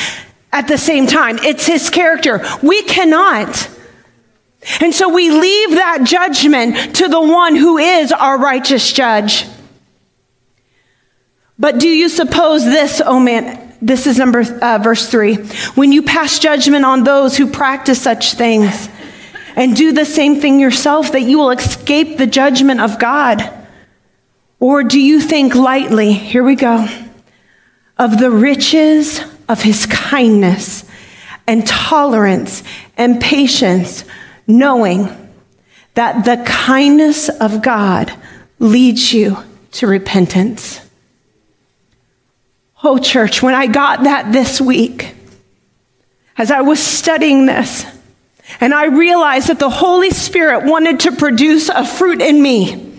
at 0.51 0.67
the 0.67 0.77
same 0.77 1.07
time. 1.07 1.37
It's 1.39 1.67
his 1.67 1.89
character. 1.89 2.43
We 2.61 2.81
cannot. 2.83 3.69
And 4.81 4.93
so 4.93 5.09
we 5.09 5.29
leave 5.29 5.71
that 5.71 6.03
judgment 6.03 6.95
to 6.97 7.07
the 7.07 7.21
one 7.21 7.55
who 7.55 7.77
is 7.77 8.11
our 8.11 8.37
righteous 8.37 8.91
judge. 8.91 9.45
But 11.57 11.79
do 11.79 11.87
you 11.87 12.09
suppose 12.09 12.63
this, 12.65 13.01
oh 13.05 13.19
man, 13.19 13.68
this 13.81 14.07
is 14.07 14.17
number 14.17 14.41
uh, 14.41 14.79
verse 14.81 15.07
3. 15.07 15.35
When 15.75 15.91
you 15.91 16.03
pass 16.03 16.39
judgment 16.39 16.85
on 16.85 17.03
those 17.03 17.37
who 17.37 17.49
practice 17.49 18.01
such 18.01 18.33
things 18.33 18.89
and 19.55 19.75
do 19.75 19.91
the 19.91 20.05
same 20.05 20.39
thing 20.39 20.59
yourself 20.59 21.11
that 21.13 21.21
you 21.21 21.37
will 21.37 21.51
escape 21.51 22.17
the 22.17 22.27
judgment 22.27 22.81
of 22.81 22.99
God. 22.99 23.53
Or 24.59 24.83
do 24.83 24.99
you 24.99 25.21
think 25.21 25.55
lightly, 25.55 26.13
here 26.13 26.43
we 26.43 26.55
go, 26.55 26.87
of 27.97 28.19
the 28.19 28.31
riches 28.31 29.21
of 29.47 29.61
his 29.61 29.85
kindness 29.85 30.83
and 31.47 31.65
tolerance 31.65 32.63
and 32.97 33.21
patience, 33.21 34.03
knowing 34.45 35.09
that 35.95 36.25
the 36.25 36.43
kindness 36.45 37.29
of 37.29 37.61
God 37.61 38.13
leads 38.59 39.13
you 39.13 39.37
to 39.71 39.87
repentance? 39.87 40.88
Oh, 42.81 42.97
church, 42.97 43.41
when 43.43 43.53
I 43.53 43.67
got 43.67 44.03
that 44.03 44.31
this 44.31 44.61
week, 44.61 45.13
as 46.37 46.49
I 46.49 46.61
was 46.61 46.79
studying 46.81 47.45
this, 47.45 47.85
and 48.61 48.73
I 48.73 48.85
realized 48.85 49.49
that 49.49 49.59
the 49.59 49.69
Holy 49.69 50.11
Spirit 50.11 50.63
wanted 50.65 51.01
to 51.01 51.11
produce 51.11 51.67
a 51.67 51.85
fruit 51.85 52.21
in 52.21 52.41
me 52.41 52.97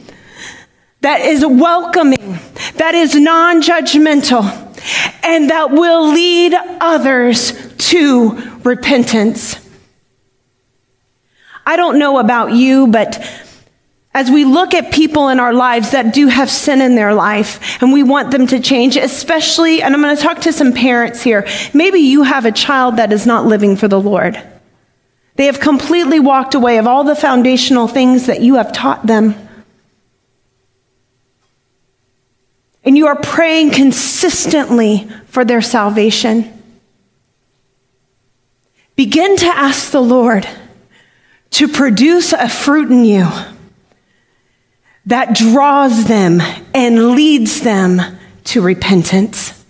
that 1.01 1.23
is 1.23 1.45
welcoming, 1.47 2.39
that 2.77 2.95
is 2.95 3.15
non 3.15 3.63
judgmental, 3.63 4.45
and 5.25 5.49
that 5.49 5.71
will 5.71 6.13
lead 6.13 6.55
others 6.81 7.53
to 7.89 8.59
repentance. 8.63 9.57
I 11.65 11.77
don't 11.77 11.99
know 11.99 12.19
about 12.19 12.53
you, 12.53 12.87
but 12.87 13.25
as 14.13 14.31
we 14.31 14.45
look 14.45 14.75
at 14.75 14.93
people 14.93 15.29
in 15.29 15.39
our 15.39 15.53
lives 15.53 15.93
that 15.93 16.13
do 16.13 16.27
have 16.27 16.51
sin 16.51 16.81
in 16.81 16.97
their 16.97 17.15
life 17.15 17.81
and 17.81 17.93
we 17.93 18.03
want 18.03 18.33
them 18.33 18.47
to 18.49 18.59
change, 18.59 18.97
especially, 18.97 19.83
and 19.83 19.95
I'm 19.95 20.03
going 20.03 20.17
to 20.17 20.23
talk 20.23 20.41
to 20.41 20.53
some 20.53 20.73
parents 20.73 21.23
here. 21.23 21.47
Maybe 21.73 22.01
you 22.01 22.25
have 22.25 22.45
a 22.45 22.53
child 22.53 22.97
that 22.97 23.13
is 23.13 23.25
not 23.25 23.47
living 23.47 23.77
for 23.77 23.87
the 23.87 24.01
Lord. 24.01 24.43
They 25.37 25.47
have 25.47 25.61
completely 25.61 26.19
walked 26.19 26.55
away 26.55 26.79
of 26.79 26.89
all 26.89 27.05
the 27.05 27.15
foundational 27.15 27.87
things 27.87 28.27
that 28.27 28.41
you 28.41 28.57
have 28.57 28.73
taught 28.73 29.07
them. 29.07 29.35
And 32.83 32.97
you 32.97 33.07
are 33.07 33.17
praying 33.17 33.71
consistently 33.71 35.09
for 35.27 35.45
their 35.45 35.63
salvation. 35.63 36.57
Begin 38.97 39.37
to 39.37 39.47
ask 39.47 39.93
the 39.93 40.03
Lord 40.03 40.49
to 41.51 41.69
produce 41.69 42.33
a 42.33 42.49
fruit 42.49 42.91
in 42.91 43.05
you 43.05 43.29
that 45.07 45.35
draws 45.35 46.05
them 46.05 46.41
and 46.75 47.13
leads 47.13 47.61
them 47.63 48.01
to 48.45 48.61
repentance. 48.61 49.65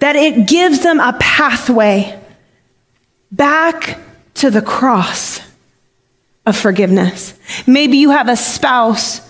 That 0.00 0.16
it 0.16 0.48
gives 0.48 0.82
them 0.82 1.00
a 1.00 1.16
pathway 1.18 2.20
back 3.30 3.98
to 4.34 4.50
the 4.50 4.62
cross 4.62 5.40
of 6.46 6.56
forgiveness. 6.56 7.34
Maybe 7.66 7.98
you 7.98 8.10
have 8.10 8.28
a 8.28 8.36
spouse 8.36 9.20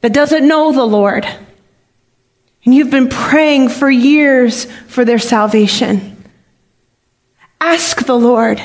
that 0.00 0.12
doesn't 0.12 0.46
know 0.46 0.72
the 0.72 0.86
Lord, 0.86 1.24
and 2.64 2.74
you've 2.74 2.90
been 2.90 3.08
praying 3.08 3.68
for 3.68 3.90
years 3.90 4.64
for 4.88 5.04
their 5.04 5.18
salvation. 5.18 6.24
Ask 7.60 8.06
the 8.06 8.18
Lord 8.18 8.62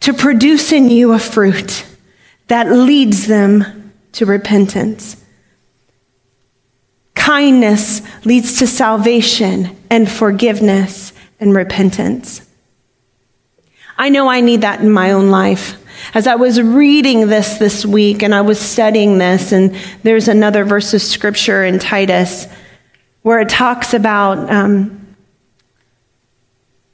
to 0.00 0.12
produce 0.12 0.72
in 0.72 0.90
you 0.90 1.12
a 1.12 1.18
fruit 1.18 1.86
that 2.50 2.68
leads 2.68 3.28
them 3.28 3.92
to 4.10 4.26
repentance. 4.26 5.16
Kindness 7.14 8.02
leads 8.24 8.58
to 8.58 8.66
salvation 8.66 9.76
and 9.88 10.10
forgiveness 10.10 11.12
and 11.38 11.54
repentance. 11.54 12.44
I 13.96 14.08
know 14.08 14.28
I 14.28 14.40
need 14.40 14.62
that 14.62 14.80
in 14.80 14.90
my 14.90 15.12
own 15.12 15.30
life. 15.30 15.76
As 16.12 16.26
I 16.26 16.34
was 16.34 16.60
reading 16.60 17.28
this 17.28 17.58
this 17.58 17.86
week 17.86 18.20
and 18.24 18.34
I 18.34 18.40
was 18.40 18.58
studying 18.58 19.18
this, 19.18 19.52
and 19.52 19.76
there's 20.02 20.26
another 20.26 20.64
verse 20.64 20.92
of 20.92 21.02
scripture 21.02 21.64
in 21.64 21.78
Titus 21.78 22.48
where 23.22 23.38
it 23.38 23.48
talks 23.48 23.94
about 23.94 24.50
um, 24.50 25.14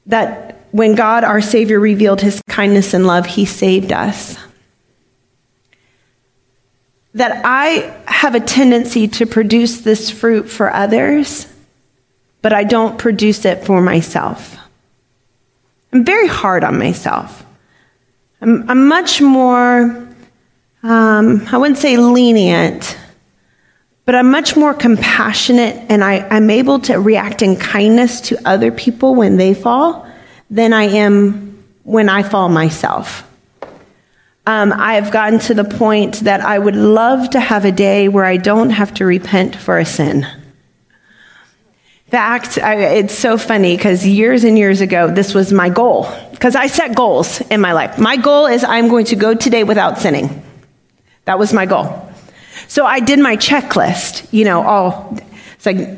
that 0.05 0.67
when 0.69 0.93
God, 0.93 1.23
our 1.23 1.41
Savior, 1.41 1.79
revealed 1.79 2.21
his 2.21 2.43
kindness 2.47 2.93
and 2.93 3.07
love, 3.07 3.25
he 3.25 3.45
saved 3.45 3.91
us 3.91 4.37
that 7.17 7.41
I 7.43 7.99
have 8.05 8.35
a 8.35 8.39
tendency 8.39 9.07
to 9.07 9.25
produce 9.25 9.81
this 9.81 10.11
fruit 10.11 10.47
for 10.49 10.71
others, 10.71 11.47
but 12.43 12.53
I 12.53 12.63
don't 12.63 12.99
produce 12.99 13.43
it 13.43 13.65
for 13.65 13.81
myself. 13.81 14.55
I'm 15.91 16.05
very 16.05 16.27
hard 16.27 16.63
on 16.63 16.77
myself. 16.77 17.43
I'm, 18.39 18.69
I'm 18.69 18.87
much 18.87 19.19
more, 19.19 20.07
um, 20.83 21.47
I 21.51 21.57
wouldn't 21.57 21.79
say 21.79 21.97
lenient, 21.97 22.95
but 24.05 24.13
I'm 24.13 24.29
much 24.29 24.55
more 24.55 24.75
compassionate 24.75 25.75
and 25.89 26.03
I, 26.03 26.19
I'm 26.29 26.51
able 26.51 26.79
to 26.81 26.99
react 26.99 27.41
in 27.41 27.55
kindness 27.55 28.21
to 28.21 28.37
other 28.47 28.71
people 28.71 29.15
when 29.15 29.37
they 29.37 29.55
fall 29.55 30.07
than 30.51 30.71
I 30.71 30.83
am 30.83 31.63
when 31.81 32.09
I 32.09 32.21
fall 32.21 32.49
myself 32.49 33.27
um, 34.47 34.71
I 34.71 34.93
have 34.93 35.11
gotten 35.11 35.39
to 35.39 35.53
the 35.53 35.65
point 35.65 36.21
that 36.21 36.39
I 36.39 36.57
would 36.57 36.77
love 36.77 37.31
to 37.31 37.39
have 37.39 37.65
a 37.65 37.71
day 37.71 38.07
where 38.07 38.23
I 38.23 38.37
don't 38.37 38.69
have 38.69 38.93
to 38.93 39.05
repent 39.05 39.57
for 39.57 39.77
a 39.77 39.83
sin. 39.83 40.23
In 40.23 42.11
fact, 42.11 42.57
I, 42.57 42.75
it's 42.95 43.13
so 43.13 43.37
funny 43.37 43.75
because 43.75 44.07
years 44.07 44.45
and 44.45 44.57
years 44.57 44.79
ago, 44.79 45.11
this 45.13 45.33
was 45.33 45.51
my 45.51 45.67
goal. 45.67 46.07
Because 46.31 46.55
I 46.55 46.67
set 46.67 46.95
goals 46.95 47.41
in 47.41 47.59
my 47.59 47.73
life. 47.73 47.99
My 47.99 48.15
goal 48.15 48.45
is 48.45 48.63
I'm 48.63 48.87
going 48.87 49.07
to 49.07 49.17
go 49.17 49.33
today 49.33 49.65
without 49.65 49.99
sinning. 49.99 50.41
That 51.25 51.37
was 51.37 51.51
my 51.51 51.65
goal. 51.65 52.09
So 52.69 52.85
I 52.85 53.01
did 53.01 53.19
my 53.19 53.35
checklist, 53.35 54.31
you 54.31 54.45
know, 54.45 54.61
all, 54.61 55.17
it's 55.55 55.65
like, 55.65 55.89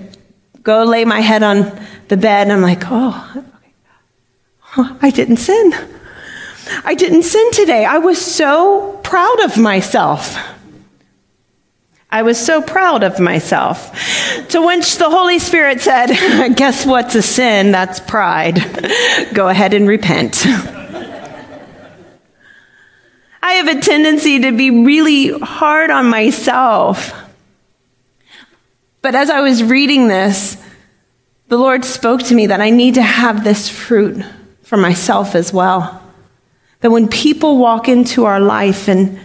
go 0.63 0.85
lay 0.85 1.05
my 1.05 1.19
head 1.19 1.43
on 1.43 1.79
the 2.07 2.17
bed, 2.17 2.47
and 2.47 2.51
I'm 2.51 2.61
like, 2.61 2.81
oh, 2.85 3.45
I 5.03 5.11
didn't 5.11 5.37
sin. 5.37 5.98
I 6.83 6.95
didn't 6.95 7.23
sin 7.23 7.51
today. 7.51 7.85
I 7.85 7.97
was 7.97 8.19
so 8.23 8.99
proud 9.03 9.39
of 9.41 9.57
myself. 9.57 10.35
I 12.11 12.23
was 12.23 12.43
so 12.43 12.61
proud 12.61 13.03
of 13.03 13.19
myself. 13.19 13.91
To 14.49 14.65
which 14.65 14.97
the 14.97 15.09
Holy 15.09 15.39
Spirit 15.39 15.81
said, 15.81 16.07
Guess 16.55 16.85
what's 16.85 17.15
a 17.15 17.21
sin? 17.21 17.71
That's 17.71 17.99
pride. 17.99 18.59
Go 19.33 19.47
ahead 19.47 19.73
and 19.73 19.87
repent. 19.87 20.45
I 23.41 23.53
have 23.53 23.67
a 23.67 23.79
tendency 23.79 24.41
to 24.41 24.51
be 24.51 24.69
really 24.69 25.29
hard 25.39 25.91
on 25.91 26.09
myself. 26.09 27.13
But 29.01 29.15
as 29.15 29.29
I 29.29 29.41
was 29.41 29.63
reading 29.63 30.07
this, 30.07 30.57
the 31.47 31.57
Lord 31.57 31.85
spoke 31.85 32.21
to 32.23 32.35
me 32.35 32.47
that 32.47 32.61
I 32.61 32.69
need 32.69 32.95
to 32.95 33.01
have 33.01 33.43
this 33.43 33.69
fruit 33.69 34.23
for 34.61 34.77
myself 34.77 35.35
as 35.35 35.53
well. 35.53 35.98
That 36.81 36.91
when 36.91 37.07
people 37.07 37.57
walk 37.57 37.89
into 37.89 38.25
our 38.25 38.39
life 38.39 38.87
and, 38.87 39.19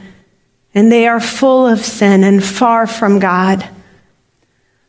and 0.75 0.91
they 0.91 1.07
are 1.07 1.21
full 1.21 1.67
of 1.67 1.81
sin 1.81 2.25
and 2.25 2.45
far 2.45 2.87
from 2.87 3.19
God, 3.19 3.69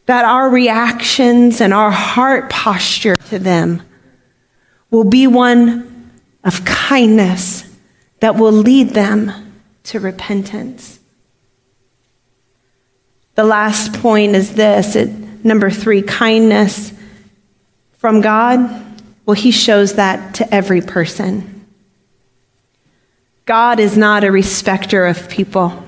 that 0.05 0.25
our 0.25 0.49
reactions 0.49 1.61
and 1.61 1.73
our 1.73 1.91
heart 1.91 2.49
posture 2.49 3.15
to 3.29 3.39
them 3.39 3.81
will 4.91 5.03
be 5.03 5.27
one 5.27 6.11
of 6.43 6.63
kindness 6.63 7.63
that 8.19 8.35
will 8.35 8.51
lead 8.51 8.89
them 8.89 9.31
to 9.83 9.99
repentance. 9.99 10.99
The 13.35 13.43
last 13.43 13.93
point 13.93 14.35
is 14.35 14.53
this 14.53 14.95
it, 14.95 15.09
number 15.43 15.69
three 15.69 16.01
kindness 16.01 16.93
from 17.97 18.21
God. 18.21 18.59
Well, 19.25 19.35
He 19.35 19.51
shows 19.51 19.95
that 19.95 20.35
to 20.35 20.53
every 20.53 20.81
person. 20.81 21.54
God 23.45 23.79
is 23.79 23.95
not 23.95 24.23
a 24.23 24.31
respecter 24.31 25.05
of 25.05 25.29
people. 25.29 25.83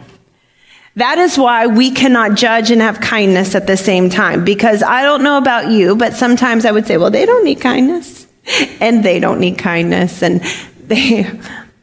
That 0.96 1.20
is 1.20 1.38
why 1.38 1.68
we 1.68 1.92
cannot 1.92 2.36
judge 2.36 2.72
and 2.72 2.82
have 2.82 3.00
kindness 3.00 3.54
at 3.54 3.68
the 3.68 3.78
same 3.78 4.10
time. 4.10 4.44
Because 4.44 4.82
I 4.82 5.04
don't 5.04 5.24
know 5.24 5.38
about 5.38 5.72
you, 5.72 5.96
but 5.96 6.14
sometimes 6.14 6.66
I 6.66 6.72
would 6.72 6.88
say, 6.88 6.98
well, 6.98 7.12
they 7.12 7.26
don't 7.26 7.44
need 7.44 7.62
kindness. 7.62 8.26
And 8.80 9.04
they 9.04 9.20
don't 9.20 9.42
need 9.42 9.58
kindness. 9.58 10.24
And 10.24 10.42
they, 10.86 11.30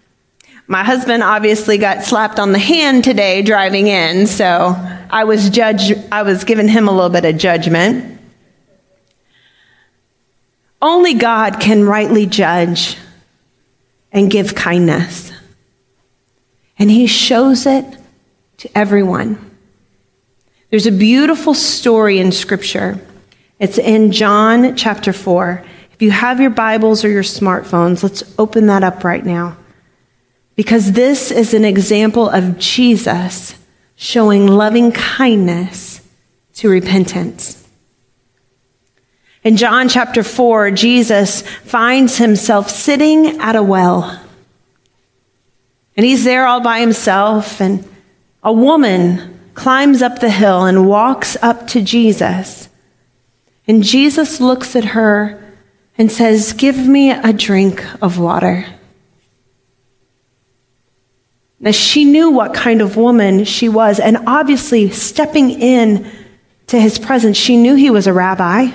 my 0.67 0.83
husband 0.83 1.23
obviously 1.23 1.77
got 1.77 2.05
slapped 2.05 2.39
on 2.39 2.53
the 2.53 2.59
hand 2.59 3.05
today 3.05 3.43
driving 3.43 3.87
in, 3.87 4.27
so 4.27 4.75
I 5.11 5.25
was 5.25 5.51
judged, 5.51 5.93
I 6.11 6.23
was 6.23 6.45
giving 6.45 6.69
him 6.69 6.89
a 6.89 6.91
little 6.91 7.11
bit 7.11 7.27
of 7.27 7.37
judgment. 7.37 8.19
Only 10.81 11.13
God 11.13 11.61
can 11.61 11.85
rightly 11.85 12.25
judge 12.25 12.97
and 14.11 14.31
give 14.31 14.55
kindness. 14.55 15.34
And 16.79 16.91
he 16.91 17.07
shows 17.07 17.67
it 17.67 17.85
to 18.59 18.79
everyone. 18.79 19.51
There's 20.71 20.87
a 20.87 20.93
beautiful 20.93 21.55
story 21.55 22.19
in 22.19 22.33
scripture. 22.33 23.01
It's 23.59 23.79
in 23.79 24.13
John 24.13 24.77
chapter 24.77 25.13
4. 25.13 25.65
If 25.93 26.03
you 26.03 26.11
have 26.11 26.41
your 26.41 26.51
Bibles 26.51 27.05
or 27.05 27.09
your 27.09 27.23
smartphones, 27.23 28.03
let's 28.03 28.25
open 28.39 28.67
that 28.67 28.83
up 28.83 29.05
right 29.05 29.25
now 29.25 29.57
because 30.57 30.93
this 30.93 31.31
is 31.31 31.55
an 31.55 31.65
example 31.65 32.29
of 32.29 32.59
Jesus 32.59 33.57
showing 33.97 34.47
loving 34.47 34.93
kindness 34.93 36.01
to 36.55 36.69
repentance. 36.69 37.61
In 39.43 39.57
John 39.57 39.89
chapter 39.89 40.23
4, 40.23 40.71
Jesus 40.71 41.43
finds 41.43 42.19
himself 42.19 42.71
sitting 42.71 43.41
at 43.41 43.57
a 43.57 43.63
well. 43.63 44.21
And 45.97 46.05
he's 46.05 46.25
there 46.25 46.47
all 46.47 46.61
by 46.61 46.81
himself, 46.81 47.61
and 47.61 47.89
a 48.43 48.53
woman 48.53 49.39
climbs 49.55 50.03
up 50.03 50.19
the 50.19 50.31
hill 50.31 50.65
and 50.65 50.89
walks 50.89 51.37
up 51.41 51.67
to 51.69 51.81
Jesus. 51.81 52.69
And 53.67 53.83
Jesus 53.83 54.41
looks 54.41 54.75
at 54.77 54.85
her 54.85 55.41
and 55.97 56.11
says, 56.11 56.53
Give 56.53 56.77
me 56.77 57.11
a 57.11 57.33
drink 57.33 57.85
of 58.03 58.19
water. 58.19 58.67
Now, 61.61 61.71
she 61.71 62.05
knew 62.05 62.31
what 62.31 62.53
kind 62.53 62.83
of 62.83 62.97
woman 62.97 63.45
she 63.45 63.71
was, 63.71 63.99
and 63.99 64.19
obviously, 64.27 64.91
stepping 64.91 65.51
in 65.51 66.11
to 66.67 66.79
his 66.79 66.99
presence, 66.99 67.37
she 67.37 67.57
knew 67.57 67.75
he 67.75 67.91
was 67.91 68.07
a 68.07 68.13
rabbi. 68.13 68.67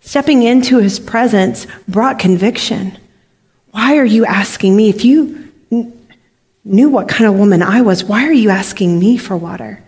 Stepping 0.00 0.42
into 0.42 0.78
his 0.78 0.98
presence 0.98 1.66
brought 1.86 2.18
conviction. 2.18 2.98
Why 3.70 3.98
are 3.98 4.04
you 4.04 4.24
asking 4.26 4.74
me? 4.74 4.88
If 4.88 5.04
you 5.04 5.41
knew 6.64 6.88
what 6.88 7.08
kind 7.08 7.26
of 7.26 7.38
woman 7.38 7.62
I 7.62 7.82
was, 7.82 8.04
why 8.04 8.26
are 8.26 8.32
you 8.32 8.50
asking 8.50 8.98
me 8.98 9.16
for 9.16 9.36
water? 9.36 9.82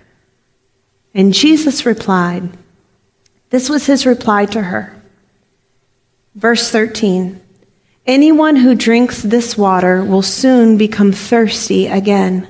And 1.15 1.33
Jesus 1.33 1.87
replied, 1.87 2.51
This 3.51 3.69
was 3.69 3.87
his 3.87 4.07
reply 4.07 4.47
to 4.47 4.63
her. 4.63 4.95
Verse 6.35 6.71
13 6.71 7.41
Anyone 8.07 8.57
who 8.57 8.75
drinks 8.75 9.23
this 9.23 9.57
water 9.57 10.05
will 10.05 10.23
soon 10.23 10.77
become 10.77 11.13
thirsty 11.13 11.87
again. 11.87 12.47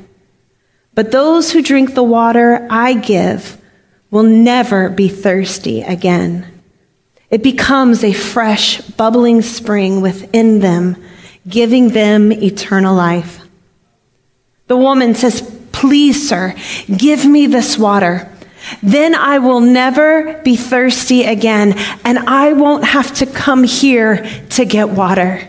But 0.95 1.13
those 1.13 1.53
who 1.53 1.63
drink 1.63 1.95
the 1.95 2.03
water 2.03 2.67
I 2.71 2.95
give 2.95 3.61
will 4.11 4.25
never 4.25 4.89
be 4.89 5.09
thirsty 5.09 5.83
again. 5.83 6.47
It 7.31 7.43
becomes 7.43 8.05
a 8.05 8.13
fresh, 8.13 8.81
bubbling 8.81 9.43
spring 9.43 10.01
within 10.01 10.61
them, 10.61 10.97
giving 11.49 11.91
them 11.91 12.33
eternal 12.33 12.95
life. 12.95 13.44
The 14.67 14.77
woman 14.77 15.15
says, 15.15 15.43
Please, 15.73 16.29
sir, 16.29 16.55
give 16.97 17.27
me 17.27 17.47
this 17.47 17.77
water. 17.77 18.31
Then 18.83 19.15
I 19.15 19.39
will 19.39 19.61
never 19.61 20.41
be 20.43 20.57
thirsty 20.57 21.25
again, 21.25 21.75
and 22.05 22.19
I 22.19 22.53
won't 22.53 22.85
have 22.85 23.15
to 23.17 23.27
come 23.27 23.65
here 23.65 24.25
to 24.51 24.65
get 24.65 24.89
water. 24.89 25.49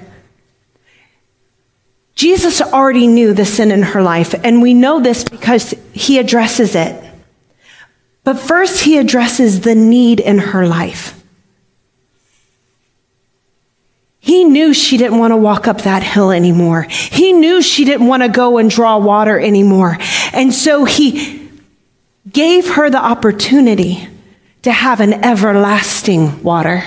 Jesus 2.15 2.61
already 2.61 3.07
knew 3.07 3.33
the 3.33 3.45
sin 3.45 3.71
in 3.71 3.83
her 3.83 4.01
life, 4.01 4.33
and 4.43 4.61
we 4.61 4.73
know 4.73 5.01
this 5.01 5.23
because 5.23 5.73
he 5.93 6.17
addresses 6.17 6.75
it. 6.75 7.01
But 8.23 8.39
first, 8.39 8.83
he 8.83 8.97
addresses 8.97 9.61
the 9.61 9.75
need 9.75 10.19
in 10.19 10.39
her 10.39 10.65
life. 10.65 11.21
He 14.25 14.43
knew 14.43 14.73
she 14.73 14.97
didn't 14.97 15.19
want 15.19 15.33
to 15.33 15.37
walk 15.37 15.67
up 15.67 15.83
that 15.83 16.01
hill 16.01 16.31
anymore. 16.31 16.81
He 16.89 17.31
knew 17.31 17.61
she 17.61 17.85
didn't 17.85 18.07
want 18.07 18.23
to 18.23 18.27
go 18.27 18.57
and 18.57 18.71
draw 18.71 18.97
water 18.97 19.39
anymore. 19.39 19.99
And 20.33 20.51
so 20.51 20.83
he 20.83 21.47
gave 22.33 22.73
her 22.73 22.89
the 22.89 22.97
opportunity 22.97 24.07
to 24.63 24.71
have 24.71 24.99
an 24.99 25.13
everlasting 25.13 26.41
water. 26.41 26.83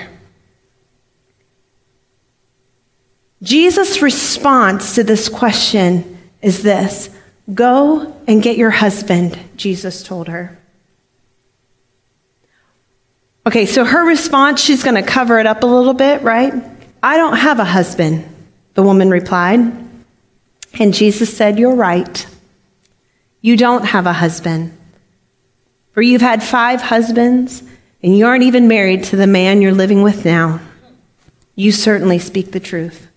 Jesus' 3.40 4.03
response 4.03 4.96
to 4.96 5.05
this 5.05 5.29
question 5.29 6.18
is 6.42 6.64
this 6.64 7.09
Go 7.55 8.20
and 8.27 8.42
get 8.42 8.57
your 8.57 8.70
husband, 8.70 9.38
Jesus 9.55 10.03
told 10.03 10.27
her. 10.27 10.59
Okay, 13.46 13.64
so 13.64 13.85
her 13.85 14.05
response, 14.05 14.61
she's 14.61 14.83
going 14.83 14.96
to 14.96 15.09
cover 15.09 15.38
it 15.38 15.46
up 15.46 15.62
a 15.62 15.66
little 15.66 15.94
bit, 15.94 16.22
right? 16.22 16.53
I 17.02 17.16
don't 17.16 17.37
have 17.37 17.58
a 17.58 17.64
husband, 17.64 18.24
the 18.74 18.82
woman 18.82 19.11
replied. 19.11 19.61
And 20.78 20.94
Jesus 20.94 21.34
said, 21.37 21.58
You're 21.58 21.74
right. 21.74 22.26
You 23.40 23.56
don't 23.56 23.84
have 23.84 24.06
a 24.06 24.12
husband. 24.12 24.76
For 25.92 26.02
you've 26.02 26.22
had 26.22 26.42
five 26.42 26.82
husbands, 26.82 27.62
and 28.02 28.16
you 28.16 28.26
aren't 28.26 28.44
even 28.44 28.68
married 28.68 29.04
to 29.04 29.16
the 29.16 29.26
man 29.26 29.62
you're 29.62 29.72
living 29.72 30.02
with 30.02 30.24
now. 30.24 30.61
You 31.54 31.72
certainly 31.72 32.18
speak 32.18 32.52
the 32.52 32.61
truth. 32.61 33.08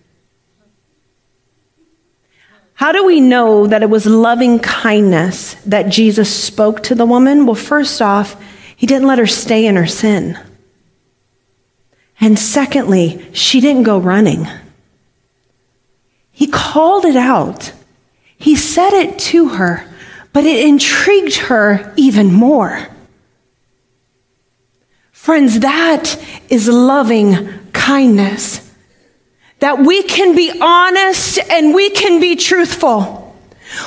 How 2.74 2.90
do 2.90 3.04
we 3.04 3.20
know 3.20 3.68
that 3.68 3.84
it 3.84 3.90
was 3.90 4.06
loving 4.06 4.58
kindness 4.58 5.54
that 5.66 5.88
Jesus 5.88 6.34
spoke 6.34 6.82
to 6.84 6.96
the 6.96 7.06
woman? 7.06 7.46
Well, 7.46 7.54
first 7.54 8.02
off, 8.02 8.42
he 8.74 8.86
didn't 8.88 9.06
let 9.06 9.20
her 9.20 9.26
stay 9.26 9.66
in 9.66 9.76
her 9.76 9.86
sin. 9.86 10.36
And 12.22 12.38
secondly, 12.38 13.26
she 13.32 13.60
didn't 13.60 13.82
go 13.82 13.98
running. 13.98 14.46
He 16.30 16.46
called 16.46 17.04
it 17.04 17.16
out. 17.16 17.72
He 18.38 18.54
said 18.54 18.92
it 18.92 19.18
to 19.18 19.48
her, 19.50 19.84
but 20.32 20.44
it 20.44 20.64
intrigued 20.64 21.34
her 21.34 21.92
even 21.96 22.32
more. 22.32 22.88
Friends, 25.10 25.60
that 25.60 26.16
is 26.48 26.68
loving 26.68 27.48
kindness. 27.72 28.70
That 29.58 29.80
we 29.80 30.04
can 30.04 30.36
be 30.36 30.52
honest 30.60 31.40
and 31.50 31.74
we 31.74 31.90
can 31.90 32.20
be 32.20 32.36
truthful. 32.36 33.21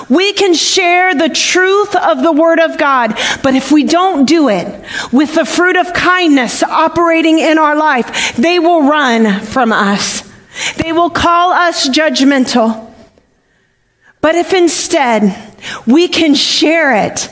We 0.10 0.34
can 0.34 0.54
share 0.54 1.14
the 1.14 1.30
truth 1.30 1.96
of 1.96 2.22
the 2.24 2.32
Word 2.32 2.60
of 2.60 2.78
God, 2.78 3.18
but 3.44 3.56
if 3.56 3.72
we 3.72 3.84
don't 3.84 4.26
do 4.26 4.50
it 4.50 4.86
with 5.12 5.36
the 5.36 5.46
fruit 5.46 5.78
of 5.78 5.94
kindness 5.94 6.64
operating 6.64 7.40
in 7.40 7.58
our 7.58 7.76
life, 7.76 8.36
they 8.36 8.60
will 8.60 8.84
run 8.84 9.42
from 9.42 9.72
us. 9.72 10.24
They 10.78 10.92
will 10.92 11.10
call 11.10 11.52
us 11.52 11.88
judgmental. 11.90 12.94
But 14.22 14.36
if 14.36 14.54
instead 14.54 15.36
we 15.86 16.08
can 16.08 16.34
share 16.34 17.06
it 17.06 17.30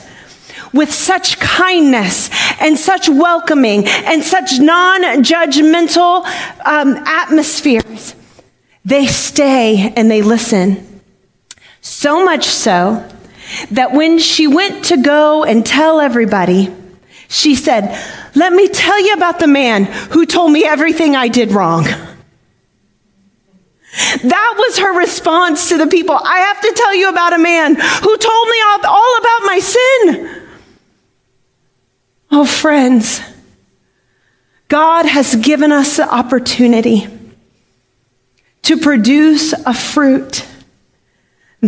with 0.72 0.92
such 0.92 1.38
kindness 1.38 2.28
and 2.60 2.78
such 2.78 3.08
welcoming 3.08 3.86
and 3.86 4.22
such 4.22 4.58
non 4.58 5.02
judgmental 5.22 6.24
um, 6.64 6.96
atmospheres, 7.06 8.14
they 8.84 9.06
stay 9.06 9.92
and 9.96 10.10
they 10.10 10.22
listen. 10.22 10.93
So 11.84 12.24
much 12.24 12.46
so 12.46 13.06
that 13.72 13.92
when 13.92 14.18
she 14.18 14.46
went 14.46 14.86
to 14.86 14.96
go 14.96 15.44
and 15.44 15.66
tell 15.66 16.00
everybody, 16.00 16.74
she 17.28 17.54
said, 17.54 17.94
Let 18.34 18.54
me 18.54 18.68
tell 18.68 18.98
you 19.04 19.12
about 19.12 19.38
the 19.38 19.46
man 19.46 19.84
who 19.84 20.24
told 20.24 20.50
me 20.50 20.64
everything 20.64 21.14
I 21.14 21.28
did 21.28 21.52
wrong. 21.52 21.84
That 24.22 24.54
was 24.56 24.78
her 24.78 24.98
response 24.98 25.68
to 25.68 25.76
the 25.76 25.86
people. 25.86 26.18
I 26.18 26.38
have 26.38 26.60
to 26.62 26.72
tell 26.74 26.94
you 26.94 27.10
about 27.10 27.34
a 27.34 27.38
man 27.38 27.74
who 27.74 28.16
told 28.16 28.48
me 28.48 28.56
all 28.86 29.18
about 29.18 29.40
my 29.44 29.60
sin. 29.62 30.42
Oh, 32.30 32.46
friends, 32.46 33.20
God 34.68 35.04
has 35.04 35.36
given 35.36 35.70
us 35.70 35.98
the 35.98 36.10
opportunity 36.10 37.06
to 38.62 38.78
produce 38.78 39.52
a 39.52 39.74
fruit 39.74 40.46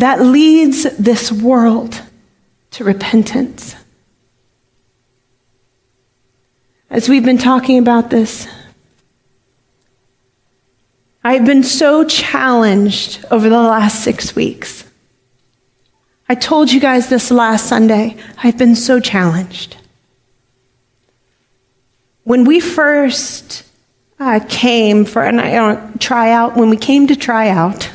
that 0.01 0.21
leads 0.21 0.83
this 0.97 1.33
world 1.33 2.03
to 2.73 2.85
repentance. 2.85 3.75
As 6.91 7.09
we've 7.09 7.25
been 7.25 7.39
talking 7.39 7.79
about 7.79 8.11
this, 8.11 8.47
I've 11.25 11.45
been 11.45 11.65
so 11.65 12.05
challenged 12.05 13.25
over 13.31 13.49
the 13.49 13.61
last 13.61 14.05
six 14.05 14.37
weeks. 14.37 14.85
I 16.29 16.35
told 16.35 16.73
you 16.73 16.81
guys 16.81 17.09
this 17.09 17.31
last 17.31 17.67
Sunday. 17.67 18.17
I've 18.43 18.59
been 18.59 18.77
so 18.77 19.01
challenged. 19.01 19.77
When 22.25 22.45
we 22.45 22.61
first 22.61 23.65
uh, 24.19 24.41
came 24.49 25.05
for 25.05 25.25
an 25.25 25.39
uh, 25.39 25.93
tryout, 25.99 26.57
when 26.57 26.71
we 26.71 26.77
came 26.77 27.07
to 27.07 27.17
try 27.17 27.49
out, 27.49 27.91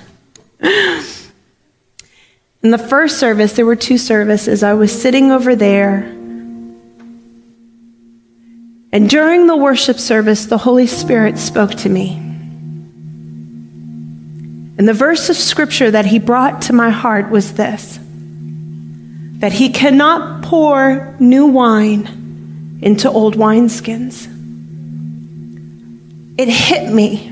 in 2.63 2.71
the 2.71 2.78
first 2.78 3.19
service, 3.19 3.54
there 3.54 3.65
were 3.65 3.76
two 3.76 3.97
services. 3.97 4.62
I 4.63 4.74
was 4.74 4.91
sitting 5.02 5.32
over 5.32 5.56
there. 5.56 6.04
And 8.93 9.10
during 9.10 9.47
the 9.47 9.56
worship 9.56 9.97
service, 9.97 10.45
the 10.45 10.58
Holy 10.58 10.86
Spirit 10.86 11.38
spoke 11.38 11.71
to 11.76 11.89
me. 11.89 12.17
And 14.78 14.88
the 14.88 14.93
verse 14.93 15.30
of 15.30 15.38
scripture 15.38 15.91
that 15.91 16.06
he 16.06 16.19
brought 16.19 16.63
to 16.63 16.74
my 16.74 16.89
heart 16.89 17.30
was 17.30 17.54
this 17.54 18.00
that 19.41 19.54
he 19.54 19.69
cannot 19.69 20.43
pour 20.43 21.15
new 21.19 21.47
wine 21.47 22.80
into 22.84 23.10
old 23.10 23.36
wineskins. 23.36 24.28
It 26.38 26.47
hit 26.47 26.93
me. 26.93 27.31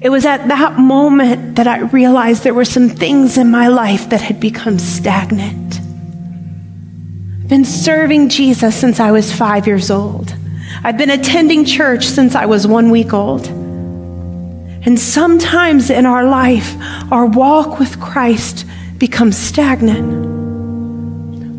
It 0.00 0.08
was 0.08 0.24
at 0.24 0.48
that 0.48 0.78
moment 0.78 1.56
that 1.56 1.66
I 1.66 1.80
realized 1.80 2.42
there 2.42 2.54
were 2.54 2.64
some 2.64 2.88
things 2.88 3.36
in 3.36 3.50
my 3.50 3.68
life 3.68 4.08
that 4.08 4.22
had 4.22 4.40
become 4.40 4.78
stagnant. 4.78 5.78
I've 5.78 7.48
been 7.48 7.66
serving 7.66 8.30
Jesus 8.30 8.74
since 8.74 8.98
I 8.98 9.10
was 9.10 9.30
five 9.30 9.66
years 9.66 9.90
old. 9.90 10.34
I've 10.82 10.96
been 10.96 11.10
attending 11.10 11.66
church 11.66 12.06
since 12.06 12.34
I 12.34 12.46
was 12.46 12.66
one 12.66 12.90
week 12.90 13.12
old. 13.12 13.46
And 13.46 14.98
sometimes 14.98 15.90
in 15.90 16.06
our 16.06 16.24
life, 16.24 16.74
our 17.12 17.26
walk 17.26 17.78
with 17.78 18.00
Christ 18.00 18.64
becomes 18.96 19.36
stagnant. 19.36 20.30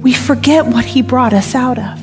We 0.02 0.14
forget 0.14 0.66
what 0.66 0.86
He 0.86 1.04
brought 1.04 1.34
us 1.34 1.54
out 1.54 1.78
of. 1.78 2.00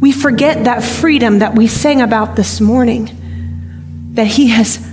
We 0.00 0.10
forget 0.10 0.64
that 0.64 0.82
freedom 0.82 1.38
that 1.38 1.54
we 1.54 1.68
sang 1.68 2.00
about 2.00 2.34
this 2.34 2.60
morning, 2.60 4.10
that 4.14 4.26
He 4.26 4.48
has 4.48 4.91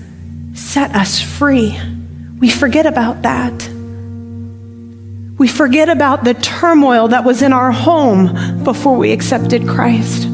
set 0.59 0.95
us 0.95 1.21
free. 1.21 1.79
We 2.39 2.49
forget 2.49 2.85
about 2.85 3.23
that. 3.23 3.69
We 5.37 5.47
forget 5.47 5.89
about 5.89 6.25
the 6.25 6.33
turmoil 6.33 7.07
that 7.07 7.23
was 7.23 7.41
in 7.41 7.53
our 7.53 7.71
home 7.71 8.63
before 8.63 8.97
we 8.97 9.11
accepted 9.11 9.67
Christ. 9.67 10.27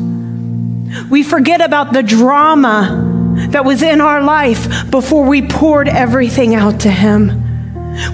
We 1.09 1.21
forget 1.23 1.61
about 1.61 1.93
the 1.93 2.01
drama 2.01 3.13
that 3.49 3.65
was 3.65 3.83
in 3.83 4.01
our 4.01 4.23
life 4.23 4.89
before 4.89 5.25
we 5.25 5.47
poured 5.47 5.87
everything 5.87 6.55
out 6.55 6.81
to 6.81 6.91
Him. 6.91 7.43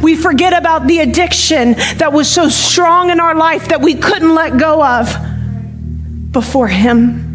We 0.02 0.16
forget 0.16 0.54
about 0.54 0.88
the 0.88 1.00
addiction 1.00 1.74
that 1.98 2.12
was 2.12 2.30
so 2.30 2.50
strong 2.50 3.10
in 3.10 3.20
our 3.20 3.36
life 3.36 3.70
that 3.70 3.82
we 3.82 3.96
couldn't 3.96 4.36
let 4.36 4.60
go 4.60 4.84
of 4.84 5.16
before 6.32 6.68
Him. 6.68 7.32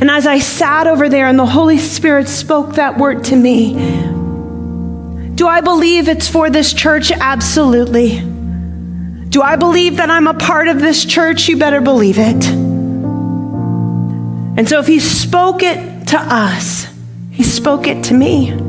And 0.00 0.10
as 0.10 0.26
I 0.26 0.38
sat 0.38 0.86
over 0.86 1.08
there 1.08 1.26
and 1.26 1.38
the 1.38 1.46
Holy 1.46 1.78
Spirit 1.78 2.28
spoke 2.28 2.74
that 2.74 2.98
word 2.98 3.24
to 3.24 3.36
me, 3.36 3.74
do 5.34 5.46
I 5.46 5.60
believe 5.60 6.08
it's 6.08 6.28
for 6.28 6.50
this 6.50 6.72
church? 6.72 7.10
Absolutely. 7.10 8.20
Do 9.28 9.42
I 9.42 9.56
believe 9.56 9.96
that 9.96 10.10
I'm 10.10 10.26
a 10.26 10.34
part 10.34 10.68
of 10.68 10.80
this 10.80 11.04
church? 11.04 11.48
You 11.48 11.56
better 11.56 11.80
believe 11.80 12.18
it. 12.18 12.44
And 14.58 14.68
so 14.68 14.80
if 14.80 14.86
he 14.86 15.00
spoke 15.00 15.62
it 15.62 16.08
to 16.08 16.18
us, 16.18 16.86
he 17.30 17.42
spoke 17.44 17.86
it 17.86 18.04
to 18.04 18.14
me. 18.14 18.67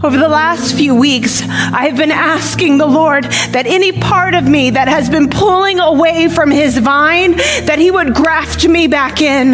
Over 0.00 0.16
the 0.16 0.28
last 0.28 0.76
few 0.76 0.94
weeks, 0.94 1.42
I 1.42 1.86
have 1.88 1.96
been 1.96 2.12
asking 2.12 2.78
the 2.78 2.86
Lord 2.86 3.24
that 3.24 3.66
any 3.66 3.90
part 3.90 4.34
of 4.34 4.46
me 4.46 4.70
that 4.70 4.86
has 4.86 5.10
been 5.10 5.28
pulling 5.28 5.80
away 5.80 6.28
from 6.28 6.52
his 6.52 6.78
vine, 6.78 7.32
that 7.32 7.80
he 7.80 7.90
would 7.90 8.14
graft 8.14 8.68
me 8.68 8.86
back 8.86 9.20
in. 9.20 9.50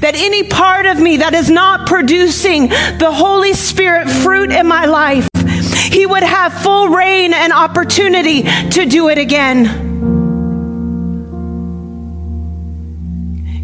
That 0.00 0.14
any 0.14 0.44
part 0.44 0.86
of 0.86 0.98
me 0.98 1.18
that 1.18 1.34
is 1.34 1.50
not 1.50 1.86
producing 1.86 2.68
the 2.68 3.12
Holy 3.12 3.52
Spirit 3.52 4.08
fruit 4.08 4.50
in 4.50 4.66
my 4.66 4.86
life, 4.86 5.28
he 5.90 6.06
would 6.06 6.22
have 6.22 6.54
full 6.54 6.88
reign 6.88 7.34
and 7.34 7.52
opportunity 7.52 8.42
to 8.70 8.86
do 8.86 9.10
it 9.10 9.18
again. 9.18 9.86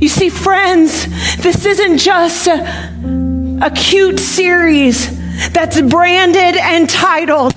You 0.01 0.09
see, 0.11 0.29
friends, 0.29 1.07
this 1.39 1.65
isn't 1.65 1.97
just 1.97 2.47
a, 2.47 3.24
a 3.63 3.71
cute 3.71 4.19
series 4.19 5.09
that's 5.51 5.81
branded 5.81 6.57
and 6.57 6.89
titled. 6.89 7.55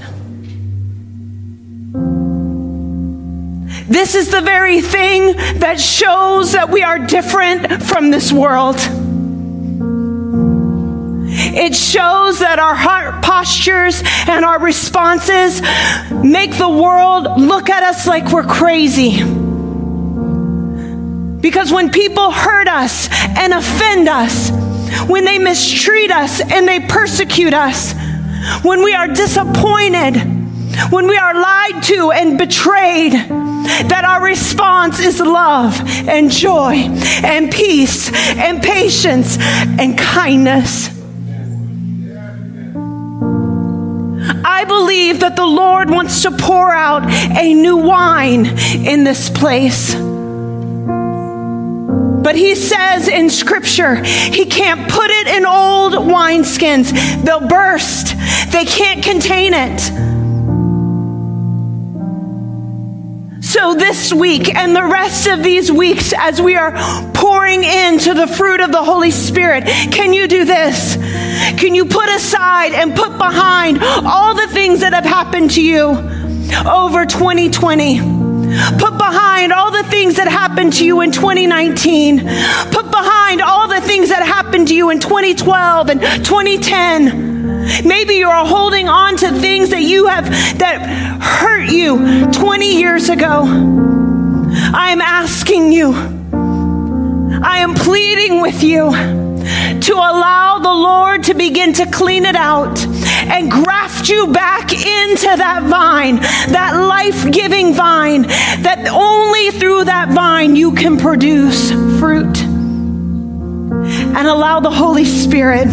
This 3.88 4.16
is 4.16 4.30
the 4.30 4.42
very 4.42 4.82
thing 4.82 5.34
that 5.60 5.80
shows 5.80 6.52
that 6.52 6.70
we 6.70 6.84
are 6.84 7.00
different 7.00 7.84
from 7.84 8.12
this 8.12 8.32
world. 8.32 8.76
It 11.30 11.76
shows 11.76 12.40
that 12.40 12.60
our 12.60 12.76
heart 12.76 13.24
postures 13.24 14.04
and 14.28 14.44
our 14.44 14.60
responses 14.60 15.62
make 16.12 16.58
the 16.58 16.70
world 16.70 17.40
look 17.40 17.70
at 17.70 17.84
us 17.84 18.06
like 18.06 18.32
we're 18.32 18.44
crazy. 18.44 19.24
Because 21.40 21.72
when 21.72 21.90
people 21.90 22.32
hurt 22.32 22.68
us 22.68 23.08
and 23.12 23.54
offend 23.54 24.10
us, 24.10 24.52
when 25.08 25.26
they 25.26 25.38
mistreat 25.40 26.12
us 26.12 26.42
and 26.42 26.68
they 26.68 26.80
persecute 26.80 27.54
us, 27.54 27.94
when 28.64 28.84
we 28.84 28.94
are 28.94 29.08
disappointed, 29.08 30.16
when 30.92 31.08
we 31.08 31.18
are 31.18 31.34
lied 31.34 31.84
to 31.84 32.12
and 32.12 32.38
betrayed, 32.38 33.14
that 33.14 34.04
our 34.06 34.24
response 34.24 35.00
is 35.00 35.20
love 35.20 35.80
and 36.08 36.32
joy 36.32 36.74
and 37.24 37.52
peace 37.52 38.12
and 38.36 38.62
patience 38.62 39.38
and 39.40 39.98
kindness. 39.98 40.90
I 44.44 44.66
believe 44.66 45.20
that 45.22 45.36
the 45.36 45.46
Lord 45.46 45.90
wants 45.90 46.24
to 46.24 46.32
pour 46.32 46.72
out 46.72 47.04
a 47.06 47.54
new 47.54 47.78
wine 47.78 48.46
in 48.46 49.04
this 49.04 49.30
place. 49.30 49.96
But 52.28 52.36
he 52.36 52.56
says 52.56 53.08
in 53.08 53.30
scripture, 53.30 54.04
he 54.04 54.48
can't 54.48 54.92
put 54.92 55.10
it 55.10 55.28
in 55.28 55.46
old 55.46 55.94
wineskins. 55.94 56.92
They'll 57.24 57.48
burst, 57.48 58.18
they 58.52 58.66
can't 58.66 59.02
contain 59.02 59.54
it. 59.54 59.80
So, 63.42 63.76
this 63.76 64.12
week 64.12 64.54
and 64.54 64.76
the 64.76 64.84
rest 64.84 65.28
of 65.28 65.42
these 65.42 65.72
weeks, 65.72 66.14
as 66.18 66.42
we 66.42 66.58
are 66.58 66.74
pouring 67.14 67.64
into 67.64 68.14
the 68.14 68.28
fruit 68.28 68.60
of 68.60 68.74
the 68.74 68.84
Holy 68.84 69.12
Spirit, 69.12 69.64
can 69.64 70.12
you 70.12 70.28
do 70.28 70.44
this? 70.44 70.98
Can 71.58 71.76
you 71.76 71.86
put 71.86 72.10
aside 72.10 72.74
and 72.74 72.94
put 72.94 73.18
behind 73.18 73.82
all 73.82 74.36
the 74.36 74.48
things 74.48 74.82
that 74.82 74.92
have 74.92 75.06
happened 75.06 75.52
to 75.52 75.62
you 75.64 75.92
over 76.70 77.06
2020? 77.06 78.17
Put 78.80 78.98
behind 78.98 79.52
all 79.52 79.72
the 79.72 79.84
things 79.84 80.16
that 80.16 80.28
happened 80.30 80.74
to 80.74 80.86
you 80.86 81.02
in 81.02 81.12
2019. 81.12 82.20
Put 82.72 82.92
behind 82.92 83.42
all 83.42 83.68
the 83.68 83.82
things 83.82 84.10
that 84.10 84.24
happened 84.26 84.70
to 84.70 84.76
you 84.76 84.90
in 84.90 85.00
2012 85.00 85.90
and 85.90 86.02
2010. 86.02 87.86
Maybe 87.86 88.16
you're 88.16 88.46
holding 88.46 88.88
on 88.88 89.18
to 89.18 89.32
things 89.32 89.70
that 89.72 89.82
you 89.82 90.08
have 90.08 90.30
that 90.60 91.20
hurt 91.22 91.70
you 91.70 92.32
20 92.32 92.80
years 92.80 93.10
ago. 93.10 93.44
I 94.74 94.92
am 94.92 95.02
asking 95.02 95.74
you, 95.74 95.94
I 97.44 97.60
am 97.60 97.74
pleading 97.74 98.42
with 98.42 98.64
you 98.64 98.92
to 99.82 99.94
allow 99.94 100.60
the 100.60 100.74
Lord 100.74 101.24
to 101.24 101.34
begin 101.34 101.74
to 101.74 101.86
clean 101.86 102.26
it 102.26 102.36
out 102.36 102.80
and 102.86 103.52
you 104.10 104.28
back 104.28 104.74
into 104.74 105.26
that 105.26 105.64
vine, 105.64 106.18
that 106.52 106.74
life 106.76 107.32
giving 107.32 107.74
vine, 107.74 108.24
that 108.24 108.88
only 108.92 109.52
through 109.52 109.86
that 109.86 110.10
vine 110.10 110.56
you 110.56 110.74
can 110.74 110.98
produce 110.98 111.72
fruit. 112.00 112.38
And 114.18 114.28
allow 114.28 114.60
the 114.60 114.72
Holy 114.72 115.06
Spirit 115.06 115.68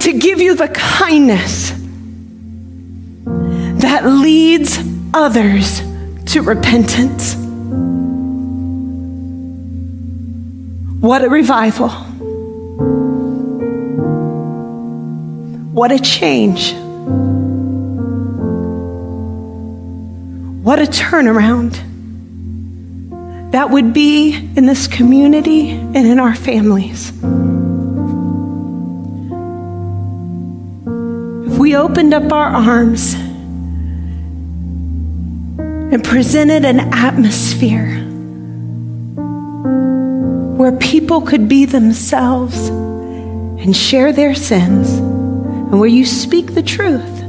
to 0.00 0.18
give 0.18 0.40
you 0.40 0.54
the 0.54 0.68
kindness 0.68 1.70
that 3.80 4.04
leads 4.04 4.78
others 5.14 5.80
to 6.32 6.42
repentance. 6.42 7.34
What 11.00 11.24
a 11.24 11.28
revival! 11.28 11.90
What 15.72 15.92
a 15.92 16.00
change! 16.00 16.72
What 20.64 20.80
a 20.80 20.82
turnaround 20.82 21.78
that 23.52 23.70
would 23.70 23.92
be 23.92 24.34
in 24.34 24.66
this 24.66 24.88
community 24.88 25.70
and 25.70 25.96
in 25.96 26.18
our 26.18 26.34
families. 26.34 27.10
If 31.46 31.58
we 31.58 31.76
opened 31.76 32.14
up 32.14 32.32
our 32.32 32.46
arms 32.48 33.14
and 35.54 36.02
presented 36.02 36.64
an 36.64 36.80
atmosphere 36.92 37.98
where 40.56 40.72
people 40.72 41.20
could 41.20 41.48
be 41.48 41.64
themselves 41.64 42.70
and 42.70 43.76
share 43.76 44.12
their 44.12 44.34
sins, 44.34 45.19
and 45.70 45.78
where 45.78 45.88
you 45.88 46.04
speak 46.04 46.54
the 46.54 46.62
truth 46.62 47.20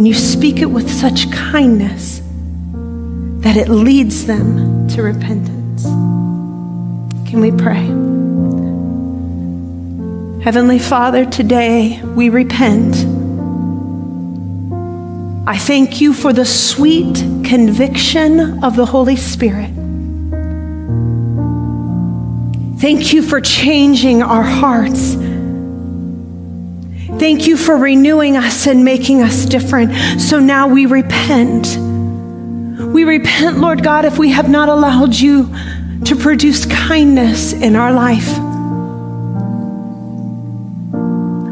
and 0.00 0.08
you 0.08 0.14
speak 0.14 0.60
it 0.60 0.70
with 0.70 0.90
such 0.90 1.30
kindness 1.30 2.22
that 3.42 3.58
it 3.58 3.68
leads 3.68 4.24
them 4.24 4.88
to 4.88 5.02
repentance. 5.02 5.84
Can 7.28 7.40
we 7.40 7.50
pray? 7.52 7.84
Heavenly 10.42 10.78
Father, 10.78 11.26
today 11.26 12.02
we 12.02 12.30
repent 12.30 12.96
I 15.46 15.58
thank 15.58 16.00
you 16.00 16.14
for 16.14 16.32
the 16.32 16.46
sweet 16.46 17.14
conviction 17.44 18.62
of 18.62 18.76
the 18.76 18.86
Holy 18.86 19.16
Spirit. 19.16 19.70
Thank 22.78 23.12
you 23.12 23.22
for 23.22 23.40
changing 23.40 24.22
our 24.22 24.44
hearts. 24.44 25.16
Thank 27.20 27.46
you 27.46 27.58
for 27.58 27.76
renewing 27.76 28.38
us 28.38 28.66
and 28.66 28.82
making 28.82 29.20
us 29.20 29.44
different. 29.44 29.92
So 30.18 30.38
now 30.40 30.68
we 30.68 30.86
repent. 30.86 31.76
We 31.76 33.04
repent, 33.04 33.58
Lord 33.58 33.84
God, 33.84 34.06
if 34.06 34.16
we 34.16 34.30
have 34.30 34.48
not 34.48 34.70
allowed 34.70 35.14
you 35.14 35.54
to 36.06 36.16
produce 36.16 36.64
kindness 36.64 37.52
in 37.52 37.76
our 37.76 37.92
life. 37.92 38.38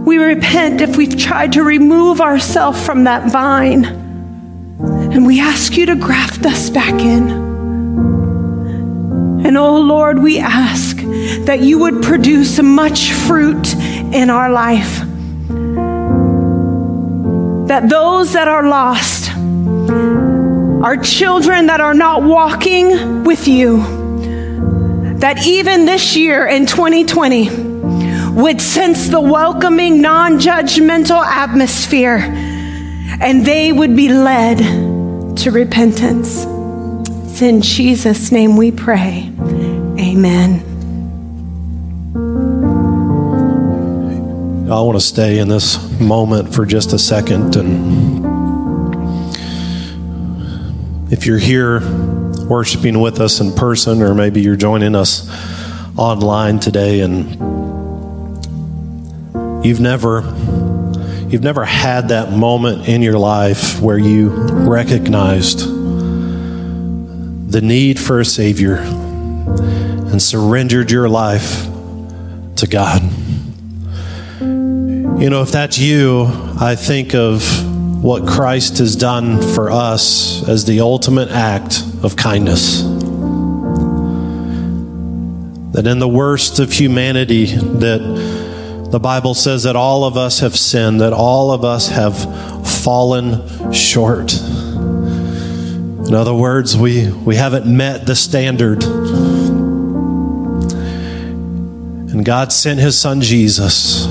We 0.06 0.16
repent 0.16 0.80
if 0.80 0.96
we've 0.96 1.18
tried 1.18 1.52
to 1.52 1.62
remove 1.62 2.22
ourselves 2.22 2.82
from 2.82 3.04
that 3.04 3.30
vine. 3.30 3.84
And 3.84 5.26
we 5.26 5.38
ask 5.38 5.76
you 5.76 5.84
to 5.84 5.96
graft 5.96 6.46
us 6.46 6.70
back 6.70 6.94
in. 6.94 7.28
And 9.44 9.58
oh 9.58 9.76
Lord, 9.76 10.18
we 10.18 10.38
ask 10.38 10.96
that 11.44 11.60
you 11.60 11.78
would 11.80 12.02
produce 12.02 12.58
much 12.58 13.12
fruit 13.12 13.74
in 14.14 14.30
our 14.30 14.50
life. 14.50 15.07
That 17.68 17.88
those 17.88 18.32
that 18.32 18.48
are 18.48 18.68
lost, 18.68 19.30
our 20.84 20.96
children 20.96 21.66
that 21.66 21.80
are 21.80 21.94
not 21.94 22.22
walking 22.22 23.24
with 23.24 23.46
you, 23.46 23.78
that 25.18 25.46
even 25.46 25.84
this 25.84 26.16
year 26.16 26.46
in 26.46 26.66
2020, 26.66 27.68
would 28.40 28.60
sense 28.60 29.08
the 29.08 29.20
welcoming, 29.20 30.00
non 30.00 30.38
judgmental 30.38 31.24
atmosphere 31.24 32.18
and 33.20 33.44
they 33.44 33.72
would 33.72 33.96
be 33.96 34.08
led 34.08 34.58
to 35.38 35.50
repentance. 35.50 36.44
It's 37.24 37.42
in 37.42 37.62
Jesus' 37.62 38.30
name 38.30 38.56
we 38.56 38.70
pray. 38.70 39.32
Amen. 39.98 40.67
I 44.70 44.80
want 44.80 44.98
to 44.98 45.04
stay 45.04 45.38
in 45.38 45.48
this 45.48 45.78
moment 46.00 46.54
for 46.54 46.66
just 46.66 46.92
a 46.92 46.98
second. 46.98 47.56
And 47.56 48.24
if 51.12 51.26
you're 51.26 51.38
here 51.38 51.80
worshiping 52.46 53.00
with 53.00 53.20
us 53.20 53.40
in 53.40 53.52
person, 53.52 54.02
or 54.02 54.14
maybe 54.14 54.40
you're 54.40 54.56
joining 54.56 54.94
us 54.94 55.28
online 55.96 56.60
today 56.60 57.00
and 57.00 57.58
You've 59.64 59.80
never 59.80 60.20
you've 61.28 61.42
never 61.42 61.64
had 61.64 62.08
that 62.08 62.32
moment 62.32 62.88
in 62.88 63.02
your 63.02 63.18
life 63.18 63.80
where 63.80 63.98
you 63.98 64.28
recognized 64.28 65.58
the 67.50 67.60
need 67.60 67.98
for 67.98 68.20
a 68.20 68.24
savior 68.24 68.76
and 68.76 70.22
surrendered 70.22 70.92
your 70.92 71.08
life 71.08 71.66
to 72.56 72.66
God. 72.68 73.02
You 75.18 75.30
know, 75.30 75.42
if 75.42 75.50
that's 75.50 75.76
you, 75.80 76.26
I 76.60 76.76
think 76.76 77.12
of 77.12 77.42
what 78.04 78.24
Christ 78.24 78.78
has 78.78 78.94
done 78.94 79.42
for 79.42 79.68
us 79.68 80.48
as 80.48 80.64
the 80.64 80.78
ultimate 80.78 81.28
act 81.30 81.82
of 82.04 82.14
kindness. 82.14 82.82
That 85.72 85.88
in 85.88 85.98
the 85.98 86.06
worst 86.06 86.60
of 86.60 86.70
humanity, 86.70 87.46
that 87.46 88.88
the 88.92 89.00
Bible 89.00 89.34
says 89.34 89.64
that 89.64 89.74
all 89.74 90.04
of 90.04 90.16
us 90.16 90.38
have 90.38 90.54
sinned, 90.56 91.00
that 91.00 91.12
all 91.12 91.50
of 91.50 91.64
us 91.64 91.88
have 91.88 92.16
fallen 92.84 93.72
short. 93.72 94.32
In 94.38 96.14
other 96.14 96.32
words, 96.32 96.76
we, 96.76 97.10
we 97.10 97.34
haven't 97.34 97.66
met 97.66 98.06
the 98.06 98.14
standard. 98.14 98.84
And 102.12 102.24
God 102.24 102.52
sent 102.52 102.78
his 102.78 102.96
son 102.96 103.20
Jesus 103.20 104.06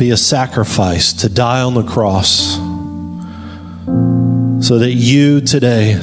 be 0.00 0.10
a 0.10 0.16
sacrifice, 0.16 1.12
to 1.12 1.28
die 1.28 1.60
on 1.60 1.74
the 1.74 1.82
cross, 1.82 2.56
so 4.66 4.78
that 4.78 4.94
you 4.94 5.42
today 5.42 6.00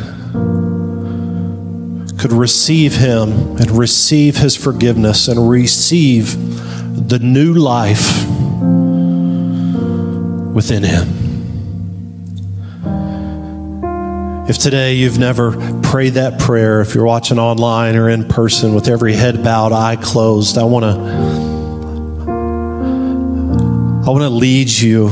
could 2.19 2.31
receive 2.31 2.95
him 2.95 3.31
and 3.57 3.71
receive 3.71 4.37
his 4.37 4.55
forgiveness 4.55 5.27
and 5.27 5.49
receive 5.49 6.35
the 7.09 7.17
new 7.17 7.55
life 7.55 8.23
within 10.53 10.83
him. 10.83 11.07
If 14.47 14.59
today 14.59 14.93
you've 14.93 15.17
never 15.17 15.53
prayed 15.81 16.13
that 16.13 16.39
prayer, 16.39 16.81
if 16.81 16.93
you're 16.93 17.03
watching 17.03 17.39
online 17.39 17.95
or 17.95 18.09
in 18.09 18.27
person 18.27 18.75
with 18.75 18.89
every 18.89 19.13
head 19.13 19.43
bowed, 19.43 19.71
eye 19.71 19.95
closed, 19.95 20.59
I 20.59 20.65
want 20.65 20.85
to 20.85 21.46
I 24.07 24.09
want 24.09 24.21
to 24.21 24.29
lead 24.29 24.69
you 24.69 25.09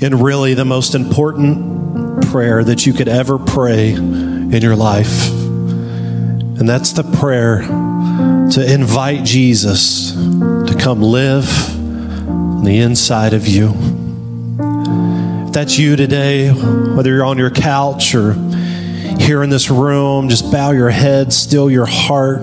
in 0.00 0.20
really 0.22 0.54
the 0.54 0.64
most 0.64 0.94
important 0.94 2.24
prayer 2.30 2.62
that 2.62 2.86
you 2.86 2.92
could 2.92 3.08
ever 3.08 3.36
pray 3.36 3.94
in 3.94 4.62
your 4.62 4.76
life. 4.76 5.28
And 5.28 6.68
that's 6.68 6.92
the 6.92 7.02
prayer 7.02 7.62
to 8.52 8.72
invite 8.72 9.24
Jesus 9.24 10.12
to 10.12 10.76
come 10.78 11.02
live 11.02 11.48
on 12.28 12.62
the 12.62 12.78
inside 12.78 13.34
of 13.34 13.48
you. 13.48 13.74
If 15.48 15.52
that's 15.52 15.76
you 15.76 15.96
today, 15.96 16.50
whether 16.50 17.10
you're 17.10 17.24
on 17.24 17.38
your 17.38 17.50
couch 17.50 18.14
or 18.14 18.34
here 19.18 19.42
in 19.42 19.50
this 19.50 19.68
room, 19.68 20.28
just 20.28 20.52
bow 20.52 20.70
your 20.70 20.90
head, 20.90 21.32
still 21.32 21.68
your 21.72 21.86
heart, 21.86 22.42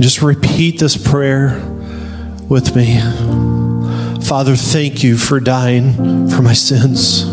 and 0.00 0.02
just 0.02 0.22
repeat 0.22 0.78
this 0.78 0.96
prayer 0.96 1.60
with 2.48 2.74
me. 2.74 2.98
Father, 4.22 4.56
thank 4.56 5.02
you 5.02 5.18
for 5.18 5.40
dying 5.40 6.28
for 6.30 6.40
my 6.40 6.54
sins. 6.54 7.24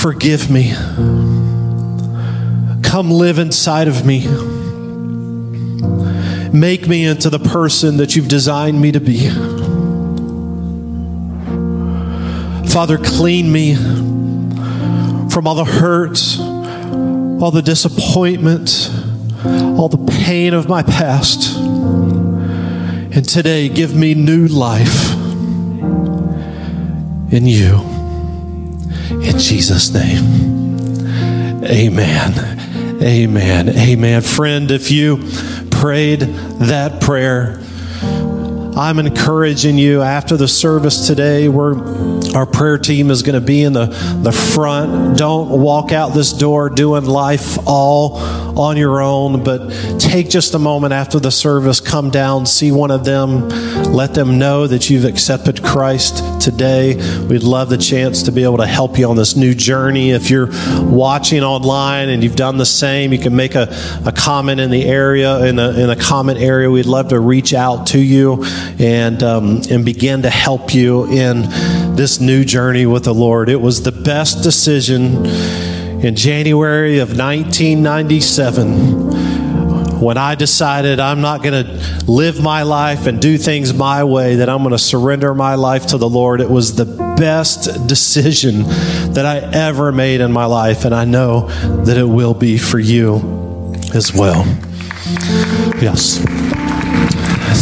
Forgive 0.00 0.50
me 0.50 0.72
Come 2.88 3.10
live 3.10 3.38
inside 3.38 3.86
of 3.86 4.06
me. 4.06 4.26
Make 6.58 6.88
me 6.88 7.04
into 7.04 7.28
the 7.28 7.38
person 7.38 7.98
that 7.98 8.16
you've 8.16 8.28
designed 8.28 8.80
me 8.80 8.92
to 8.92 8.98
be. 8.98 9.28
Father, 12.70 12.96
clean 12.96 13.52
me 13.52 13.74
from 15.28 15.46
all 15.46 15.54
the 15.54 15.66
hurt, 15.66 16.18
all 17.42 17.50
the 17.50 17.60
disappointment, 17.60 18.90
all 19.44 19.88
the 19.88 20.12
pain 20.24 20.54
of 20.54 20.68
my 20.68 20.82
past. 20.82 21.56
And 21.56 23.28
today, 23.28 23.68
give 23.68 23.94
me 23.94 24.14
new 24.14 24.46
life 24.46 25.12
in 27.32 27.46
you. 27.46 27.80
In 29.10 29.38
Jesus' 29.38 29.92
name. 29.92 31.64
Amen. 31.64 33.02
Amen. 33.02 33.68
Amen. 33.68 34.22
Friend, 34.22 34.70
if 34.70 34.90
you 34.90 35.18
prayed 35.70 36.20
that 36.20 37.00
prayer, 37.00 37.60
I'm 38.76 38.98
encouraging 38.98 39.78
you 39.78 40.02
after 40.02 40.36
the 40.36 40.48
service 40.48 41.06
today, 41.06 41.48
where 41.48 41.74
our 42.34 42.46
prayer 42.46 42.78
team 42.78 43.10
is 43.10 43.22
going 43.22 43.38
to 43.38 43.46
be 43.46 43.62
in 43.62 43.72
the, 43.72 43.86
the 44.22 44.32
front. 44.32 45.18
Don't 45.18 45.48
walk 45.48 45.92
out 45.92 46.14
this 46.14 46.32
door 46.32 46.68
doing 46.68 47.04
life 47.04 47.58
all 47.66 48.16
on 48.58 48.76
your 48.76 49.00
own, 49.00 49.44
but 49.44 49.68
take 49.98 50.28
just 50.28 50.54
a 50.54 50.58
moment 50.58 50.92
after 50.92 51.20
the 51.20 51.30
service, 51.30 51.80
come 51.80 52.10
down, 52.10 52.44
see 52.44 52.72
one 52.72 52.90
of 52.90 53.04
them, 53.04 53.48
let 53.92 54.14
them 54.14 54.38
know 54.38 54.66
that 54.66 54.90
you've 54.90 55.04
accepted 55.04 55.62
Christ 55.62 56.40
today. 56.40 56.96
We'd 57.26 57.42
love 57.44 57.70
the 57.70 57.78
chance 57.78 58.24
to 58.24 58.32
be 58.32 58.42
able 58.42 58.58
to 58.58 58.66
help 58.66 58.98
you 58.98 59.08
on 59.08 59.16
this 59.16 59.36
new 59.36 59.54
journey. 59.54 60.10
If 60.10 60.28
you're 60.28 60.48
watching 60.82 61.42
online 61.42 62.08
and 62.08 62.22
you've 62.22 62.36
done 62.36 62.58
the 62.58 62.66
same, 62.66 63.12
you 63.12 63.18
can 63.18 63.36
make 63.36 63.54
a, 63.54 63.68
a 64.04 64.12
comment 64.12 64.60
in 64.60 64.70
the 64.70 64.84
area, 64.84 65.44
in 65.44 65.56
the, 65.56 65.80
in 65.80 65.90
a 65.90 65.96
comment 65.96 66.38
area. 66.38 66.70
We'd 66.70 66.86
love 66.86 67.08
to 67.08 67.20
reach 67.20 67.54
out 67.54 67.88
to 67.88 67.98
you 67.98 68.44
and, 68.78 69.22
um, 69.22 69.62
and 69.70 69.84
begin 69.84 70.22
to 70.22 70.30
help 70.30 70.74
you 70.74 71.06
in 71.06 71.44
this 71.98 72.18
new 72.20 72.44
journey 72.44 72.86
with 72.86 73.02
the 73.02 73.12
Lord. 73.12 73.48
It 73.48 73.60
was 73.60 73.82
the 73.82 73.90
best 73.90 74.44
decision 74.44 75.26
in 75.26 76.14
January 76.14 77.00
of 77.00 77.08
1997 77.08 80.00
when 80.00 80.16
I 80.16 80.36
decided 80.36 81.00
I'm 81.00 81.20
not 81.20 81.42
going 81.42 81.66
to 81.66 82.04
live 82.06 82.40
my 82.40 82.62
life 82.62 83.08
and 83.08 83.20
do 83.20 83.36
things 83.36 83.74
my 83.74 84.04
way, 84.04 84.36
that 84.36 84.48
I'm 84.48 84.58
going 84.58 84.70
to 84.70 84.78
surrender 84.78 85.34
my 85.34 85.56
life 85.56 85.88
to 85.88 85.98
the 85.98 86.08
Lord. 86.08 86.40
It 86.40 86.48
was 86.48 86.76
the 86.76 86.84
best 86.84 87.88
decision 87.88 88.62
that 89.14 89.26
I 89.26 89.38
ever 89.38 89.90
made 89.90 90.20
in 90.20 90.30
my 90.30 90.44
life, 90.44 90.84
and 90.84 90.94
I 90.94 91.04
know 91.04 91.48
that 91.82 91.96
it 91.96 92.04
will 92.04 92.34
be 92.34 92.58
for 92.58 92.78
you 92.78 93.74
as 93.92 94.14
well. 94.14 94.44
Yes. 95.82 96.24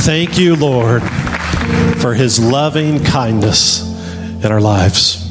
Thank 0.05 0.37
you, 0.37 0.57
Lord, 0.57 1.03
for 2.01 2.13
his 2.13 2.39
loving 2.39 3.03
kindness 3.03 3.86
in 4.47 4.53
our 4.53 4.61
lives. 4.61 5.23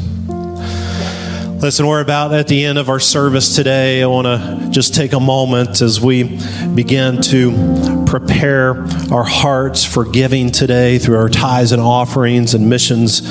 Listen, 1.62 1.88
we're 1.88 2.02
about 2.02 2.34
at 2.34 2.48
the 2.48 2.66
end 2.66 2.78
of 2.78 2.90
our 2.90 3.00
service 3.00 3.56
today. 3.56 4.04
I 4.04 4.08
want 4.08 4.28
to 4.28 4.70
just 4.70 4.94
take 4.94 5.14
a 5.14 5.20
moment 5.20 5.82
as 5.82 6.02
we 6.02 6.38
begin 6.76 7.22
to 7.24 8.04
prepare 8.06 8.82
our 9.12 9.24
hearts 9.24 9.84
for 9.84 10.06
giving 10.06 10.52
today 10.52 11.00
through 11.00 11.16
our 11.18 11.30
tithes 11.30 11.72
and 11.72 11.82
offerings 11.82 12.54
and 12.54 12.70
missions 12.70 13.22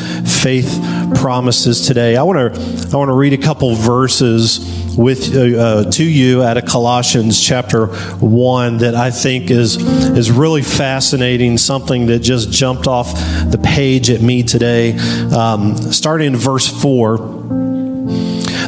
faith 0.42 0.80
promises 1.16 1.86
today. 1.86 2.16
I 2.16 2.22
want 2.22 2.54
to 2.54 2.90
I 2.92 2.96
want 2.96 3.10
to 3.10 3.14
read 3.14 3.34
a 3.34 3.38
couple 3.38 3.74
verses 3.76 4.58
with 4.96 5.34
uh, 5.34 5.58
uh, 5.58 5.90
to 5.90 6.04
you 6.04 6.42
out 6.42 6.56
of 6.56 6.64
Colossians 6.64 7.40
chapter 7.40 7.86
1 7.86 8.78
that 8.78 8.94
I 8.94 9.10
think 9.10 9.50
is 9.50 9.76
is 9.76 10.30
really 10.30 10.62
fascinating 10.62 11.58
something 11.58 12.06
that 12.06 12.20
just 12.20 12.50
jumped 12.50 12.86
off 12.86 13.12
the 13.50 13.60
page 13.62 14.10
at 14.10 14.20
me 14.20 14.42
today 14.42 14.96
um, 15.34 15.76
starting 15.76 16.28
in 16.28 16.36
verse 16.36 16.68
4 16.68 17.44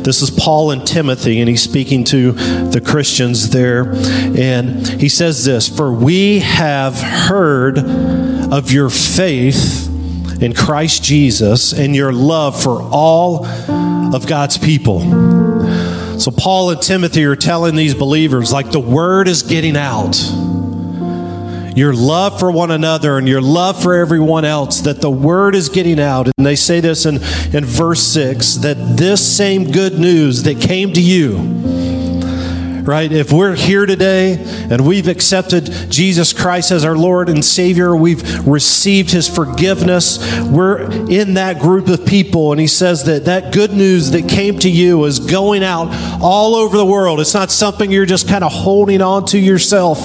this 0.07 0.22
is 0.22 0.31
Paul 0.31 0.70
and 0.70 0.87
Timothy, 0.87 1.41
and 1.41 1.49
he's 1.49 1.62
speaking 1.62 2.05
to 2.05 2.31
the 2.31 2.81
Christians 2.81 3.51
there. 3.51 3.93
And 3.93 4.87
he 4.87 5.09
says 5.09 5.45
this 5.45 5.68
For 5.68 5.93
we 5.93 6.39
have 6.39 6.95
heard 6.95 7.77
of 7.77 8.70
your 8.70 8.89
faith 8.89 9.89
in 10.41 10.55
Christ 10.55 11.03
Jesus 11.03 11.72
and 11.72 11.97
your 11.97 12.12
love 12.12 12.62
for 12.62 12.83
all 12.83 13.45
of 14.14 14.29
God's 14.29 14.59
people. 14.59 15.01
So, 16.19 16.31
Paul 16.31 16.71
and 16.71 16.81
Timothy 16.81 17.25
are 17.25 17.37
telling 17.37 17.77
these 17.77 17.95
believers, 17.95 18.53
like, 18.53 18.71
the 18.71 18.81
word 18.81 19.29
is 19.29 19.43
getting 19.43 19.77
out 19.77 20.17
your 21.77 21.93
love 21.93 22.41
for 22.41 22.51
one 22.51 22.71
another 22.71 23.19
and 23.19 23.29
your 23.29 23.43
love 23.43 23.81
for 23.81 23.95
everyone 23.95 24.47
else, 24.47 24.81
that 24.81 25.03
the 25.03 25.11
word 25.11 25.55
is 25.55 25.69
getting 25.69 26.01
out. 26.01 26.27
And 26.39 26.47
they 26.47 26.57
say 26.57 26.81
this 26.81 27.05
in, 27.05 27.17
in 27.55 27.67
verse 27.67 28.01
6 28.01 28.57
that 28.57 28.97
this 28.97 29.37
same 29.37 29.71
good 29.71 29.99
news 29.99 30.43
that 30.45 30.59
came 30.59 30.95
to 30.95 31.03
you, 31.03 31.37
right? 32.87 33.11
If 33.11 33.32
we're 33.32 33.55
here 33.55 33.84
today 33.84 34.37
and 34.70 34.87
we've 34.87 35.09
accepted 35.09 35.64
Jesus 35.91 36.32
Christ 36.32 36.70
as 36.70 36.84
our 36.84 36.97
Lord 36.97 37.28
and 37.28 37.45
Savior, 37.45 37.97
we've 37.97 38.47
received 38.47 39.11
His 39.11 39.28
forgiveness, 39.28 40.18
we're 40.45 40.82
in 41.11 41.34
that 41.34 41.59
group 41.59 41.89
of 41.89 42.07
people. 42.07 42.53
And 42.53 42.61
He 42.61 42.68
says 42.68 43.05
that 43.05 43.24
that 43.24 43.53
good 43.53 43.72
news 43.72 44.12
that 44.12 44.28
came 44.28 44.59
to 44.61 44.70
you 44.70 45.05
is 45.05 45.18
going 45.18 45.64
out 45.64 45.89
all 46.22 46.55
over 46.55 46.76
the 46.76 46.87
world. 46.87 47.20
It's 47.20 47.34
not 47.34 47.51
something 47.51 47.91
you're 47.91 48.07
just 48.07 48.28
kind 48.28 48.45
of 48.45 48.53
holding 48.53 49.03
on 49.03 49.26
to 49.26 49.39
yourself 49.39 49.99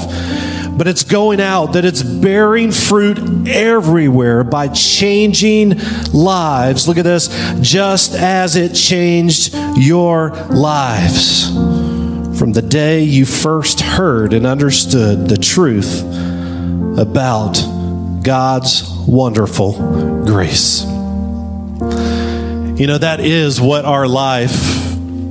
but 0.78 0.88
it's 0.88 1.04
going 1.04 1.40
out, 1.40 1.74
that 1.74 1.86
it's 1.86 2.02
bearing 2.02 2.72
fruit 2.72 3.48
everywhere 3.48 4.44
by 4.44 4.68
changing 4.70 5.78
lives. 6.12 6.88
Look 6.88 6.98
at 6.98 7.04
this, 7.04 7.28
just 7.62 8.16
as 8.16 8.56
it 8.56 8.74
changed 8.74 9.54
your 9.76 10.32
lives 10.50 11.81
from 12.42 12.54
the 12.54 12.62
day 12.64 13.04
you 13.04 13.24
first 13.24 13.82
heard 13.82 14.34
and 14.34 14.48
understood 14.48 15.30
the 15.30 15.38
truth 15.38 16.02
about 16.98 17.54
God's 18.24 18.84
wonderful 19.08 19.74
grace. 20.26 20.82
You 22.80 22.88
know, 22.88 22.98
that 22.98 23.20
is 23.20 23.62
what 23.62 23.86
our 23.86 24.08
life 24.08 24.90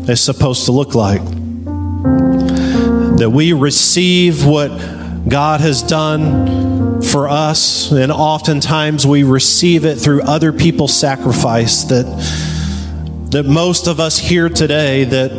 is 0.08 0.20
supposed 0.20 0.66
to 0.66 0.70
look 0.70 0.94
like. 0.94 1.24
That 3.18 3.30
we 3.34 3.54
receive 3.54 4.46
what 4.46 4.68
God 5.28 5.61
has 5.62 5.82
done 5.82 7.02
for 7.02 7.28
us, 7.28 7.90
and 7.90 8.12
oftentimes 8.12 9.04
we 9.04 9.24
receive 9.24 9.84
it 9.84 9.96
through 9.96 10.22
other 10.22 10.52
people's 10.52 10.96
sacrifice. 10.96 11.82
That 11.82 12.04
that 13.30 13.46
most 13.46 13.86
of 13.86 13.98
us 13.98 14.18
here 14.18 14.48
today 14.48 15.04
that 15.04 15.30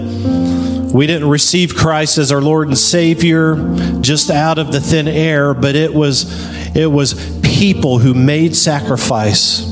we 0.94 1.08
didn't 1.08 1.30
receive 1.30 1.76
Christ 1.76 2.18
as 2.18 2.32
our 2.32 2.42
Lord 2.42 2.68
and 2.68 2.78
Savior 2.78 3.56
just 4.02 4.30
out 4.30 4.58
of 4.58 4.72
the 4.72 4.82
thin 4.82 5.08
air, 5.08 5.54
but 5.54 5.76
it 5.76 5.94
was 5.94 6.26
it 6.76 6.92
was 6.92 7.40
people 7.42 8.00
who 8.00 8.14
made 8.14 8.56
sacrifice 8.56 9.66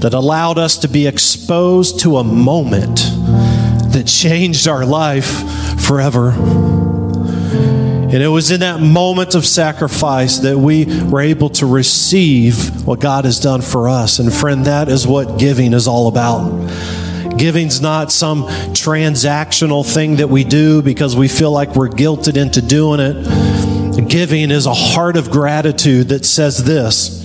that 0.00 0.14
allowed 0.14 0.58
us 0.58 0.78
to 0.78 0.88
be 0.88 1.06
exposed 1.06 2.00
to 2.00 2.18
a 2.18 2.24
moment 2.24 2.96
that 3.92 4.04
changed 4.06 4.66
our 4.66 4.84
life 4.84 5.80
forever. 5.80 6.30
And 8.12 8.22
it 8.22 8.28
was 8.28 8.50
in 8.50 8.60
that 8.60 8.80
moment 8.80 9.34
of 9.34 9.46
sacrifice 9.46 10.40
that 10.40 10.58
we 10.58 10.84
were 11.04 11.22
able 11.22 11.48
to 11.50 11.66
receive 11.66 12.86
what 12.86 13.00
God 13.00 13.24
has 13.24 13.40
done 13.40 13.62
for 13.62 13.88
us. 13.88 14.18
And 14.18 14.30
friend, 14.30 14.66
that 14.66 14.88
is 14.88 15.06
what 15.06 15.38
giving 15.38 15.72
is 15.72 15.88
all 15.88 16.08
about. 16.08 16.50
Giving's 17.42 17.80
not 17.80 18.12
some 18.12 18.44
transactional 18.72 19.84
thing 19.84 20.18
that 20.18 20.28
we 20.28 20.44
do 20.44 20.80
because 20.80 21.16
we 21.16 21.26
feel 21.26 21.50
like 21.50 21.74
we're 21.74 21.88
guilted 21.88 22.40
into 22.40 22.62
doing 22.62 23.00
it. 23.00 24.08
Giving 24.08 24.52
is 24.52 24.66
a 24.66 24.72
heart 24.72 25.16
of 25.16 25.28
gratitude 25.28 26.10
that 26.10 26.24
says 26.24 26.62
this 26.62 27.20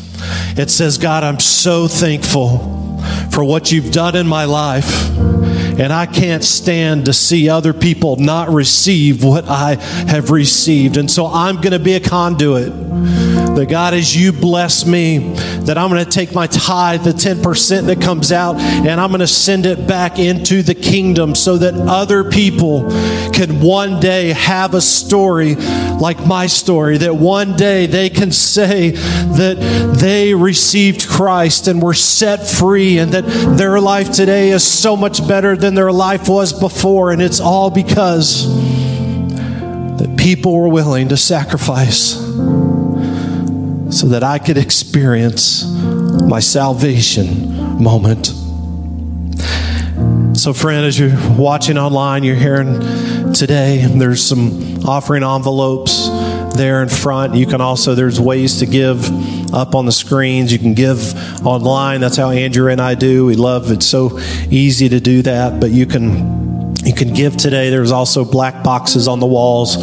it 0.57 0.71
says, 0.71 0.97
God, 0.97 1.23
I'm 1.23 1.39
so 1.39 1.87
thankful 1.87 2.99
for 3.29 3.43
what 3.43 3.71
you've 3.71 3.91
done 3.91 4.15
in 4.15 4.25
my 4.25 4.45
life. 4.45 5.15
And 5.15 5.93
I 5.93 6.07
can't 6.07 6.43
stand 6.43 7.05
to 7.05 7.13
see 7.13 7.47
other 7.47 7.71
people 7.71 8.15
not 8.15 8.49
receive 8.49 9.23
what 9.23 9.47
I 9.47 9.75
have 9.75 10.31
received. 10.31 10.97
And 10.97 11.11
so 11.11 11.27
I'm 11.27 11.57
going 11.57 11.73
to 11.73 11.79
be 11.79 11.93
a 11.93 11.99
conduit. 11.99 12.73
That 13.57 13.69
God, 13.69 13.95
as 13.95 14.15
you 14.15 14.31
bless 14.31 14.85
me, 14.85 15.33
that 15.61 15.79
I'm 15.79 15.89
going 15.89 16.05
to 16.05 16.11
take 16.11 16.31
my 16.31 16.45
tithe, 16.45 17.01
the 17.01 17.09
10% 17.09 17.87
that 17.87 17.99
comes 17.99 18.31
out, 18.31 18.57
and 18.57 19.01
I'm 19.01 19.09
going 19.09 19.21
to 19.21 19.25
send 19.25 19.65
it 19.65 19.87
back 19.87 20.19
into 20.19 20.61
the 20.61 20.75
kingdom 20.75 21.33
so 21.33 21.57
that 21.57 21.73
other 21.73 22.29
people 22.29 22.87
can 23.33 23.59
one 23.59 23.99
day 23.99 24.29
have 24.33 24.75
a 24.75 24.79
story 24.79 25.55
like 25.55 26.23
my 26.23 26.45
story, 26.45 26.99
that 26.99 27.15
one 27.15 27.55
day 27.55 27.87
they 27.87 28.11
can 28.11 28.31
say 28.31 28.91
that 28.91 29.95
they 29.99 30.35
received 30.35 31.07
Christ 31.07 31.67
and 31.67 31.81
were 31.81 31.95
set 31.95 32.47
free, 32.47 32.99
and 32.99 33.11
that 33.13 33.25
their 33.57 33.81
life 33.81 34.11
today 34.11 34.49
is 34.51 34.63
so 34.63 34.95
much 34.95 35.27
better 35.27 35.57
than 35.57 35.73
their 35.73 35.91
life 35.91 36.29
was 36.29 36.53
before. 36.53 37.11
And 37.11 37.23
it's 37.23 37.39
all 37.39 37.71
because 37.71 38.45
that 39.97 40.15
people 40.15 40.55
were 40.55 40.69
willing 40.69 41.09
to 41.09 41.17
sacrifice 41.17 42.66
so 43.89 44.07
that 44.07 44.23
I 44.23 44.39
could 44.39 44.57
experience 44.57 45.65
my 45.65 46.39
salvation 46.39 47.81
moment. 47.81 48.27
So, 50.37 50.53
friend, 50.53 50.85
as 50.85 50.99
you're 50.99 51.17
watching 51.35 51.77
online, 51.77 52.23
you're 52.23 52.35
hearing 52.35 52.79
today. 53.33 53.85
There's 53.87 54.23
some 54.23 54.85
offering 54.85 55.23
envelopes 55.23 56.07
there 56.55 56.83
in 56.83 56.89
front. 56.89 57.35
You 57.35 57.45
can 57.45 57.61
also, 57.61 57.95
there's 57.95 58.19
ways 58.19 58.59
to 58.59 58.65
give 58.65 59.05
up 59.53 59.73
on 59.73 59.85
the 59.85 59.91
screens. 59.91 60.51
You 60.51 60.59
can 60.59 60.73
give 60.73 61.45
online. 61.45 62.01
That's 62.01 62.17
how 62.17 62.29
Andrew 62.29 62.69
and 62.69 62.81
I 62.81 62.95
do. 62.95 63.25
We 63.25 63.35
love 63.35 63.71
it's 63.71 63.85
so 63.85 64.19
easy 64.49 64.89
to 64.89 64.99
do 64.99 65.21
that, 65.23 65.59
but 65.59 65.71
you 65.71 65.85
can 65.85 66.75
you 66.85 66.93
can 66.93 67.13
give 67.13 67.35
today. 67.37 67.69
There's 67.69 67.91
also 67.91 68.23
black 68.23 68.63
boxes 68.63 69.07
on 69.07 69.19
the 69.19 69.25
walls 69.25 69.75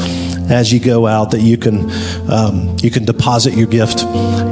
as 0.50 0.72
you 0.72 0.80
go 0.80 1.06
out 1.06 1.30
that 1.32 1.40
you 1.40 1.56
can 1.56 1.90
um, 2.30 2.76
you 2.80 2.90
can 2.90 3.04
deposit 3.04 3.54
your 3.54 3.66
gift 3.66 4.02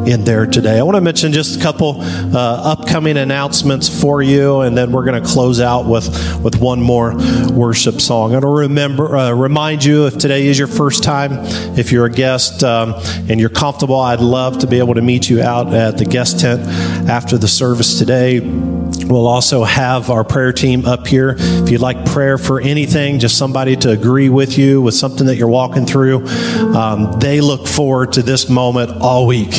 in 0.08 0.24
there 0.24 0.46
today. 0.46 0.78
I 0.78 0.82
want 0.82 0.96
to 0.96 1.00
mention 1.00 1.32
just 1.32 1.58
a 1.58 1.62
couple 1.62 2.00
uh, 2.00 2.72
upcoming 2.72 3.16
announcements 3.16 3.88
for 4.00 4.22
you, 4.22 4.60
and 4.60 4.76
then 4.76 4.92
we're 4.92 5.04
going 5.04 5.22
to 5.22 5.28
close 5.28 5.60
out 5.60 5.86
with 5.86 6.08
with 6.42 6.60
one 6.60 6.80
more 6.80 7.14
worship 7.52 8.00
song. 8.00 8.30
I 8.30 8.34
want 8.34 8.42
to 8.42 8.48
remember 8.48 9.16
uh, 9.16 9.32
remind 9.32 9.84
you 9.84 10.06
if 10.06 10.18
today 10.18 10.46
is 10.46 10.58
your 10.58 10.68
first 10.68 11.02
time, 11.02 11.32
if 11.78 11.92
you're 11.92 12.06
a 12.06 12.10
guest 12.10 12.64
um, 12.64 12.94
and 13.28 13.38
you're 13.38 13.50
comfortable, 13.50 14.00
I'd 14.00 14.20
love 14.20 14.58
to 14.60 14.66
be 14.66 14.78
able 14.78 14.94
to 14.94 15.02
meet 15.02 15.28
you 15.28 15.42
out 15.42 15.72
at 15.72 15.98
the 15.98 16.04
guest 16.04 16.40
tent 16.40 16.62
after 17.08 17.38
the 17.38 17.48
service 17.48 17.98
today. 17.98 18.40
We'll 19.12 19.26
also 19.26 19.62
have 19.62 20.08
our 20.08 20.24
prayer 20.24 20.54
team 20.54 20.86
up 20.86 21.06
here. 21.06 21.36
If 21.38 21.68
you'd 21.68 21.82
like 21.82 22.06
prayer 22.06 22.38
for 22.38 22.62
anything, 22.62 23.18
just 23.18 23.36
somebody 23.36 23.76
to 23.76 23.90
agree 23.90 24.30
with 24.30 24.56
you 24.56 24.80
with 24.80 24.94
something 24.94 25.26
that 25.26 25.36
you're 25.36 25.48
walking 25.48 25.84
through, 25.84 26.26
um, 26.74 27.12
they 27.20 27.42
look 27.42 27.66
forward 27.66 28.14
to 28.14 28.22
this 28.22 28.48
moment 28.48 28.90
all 29.02 29.26
week. 29.26 29.52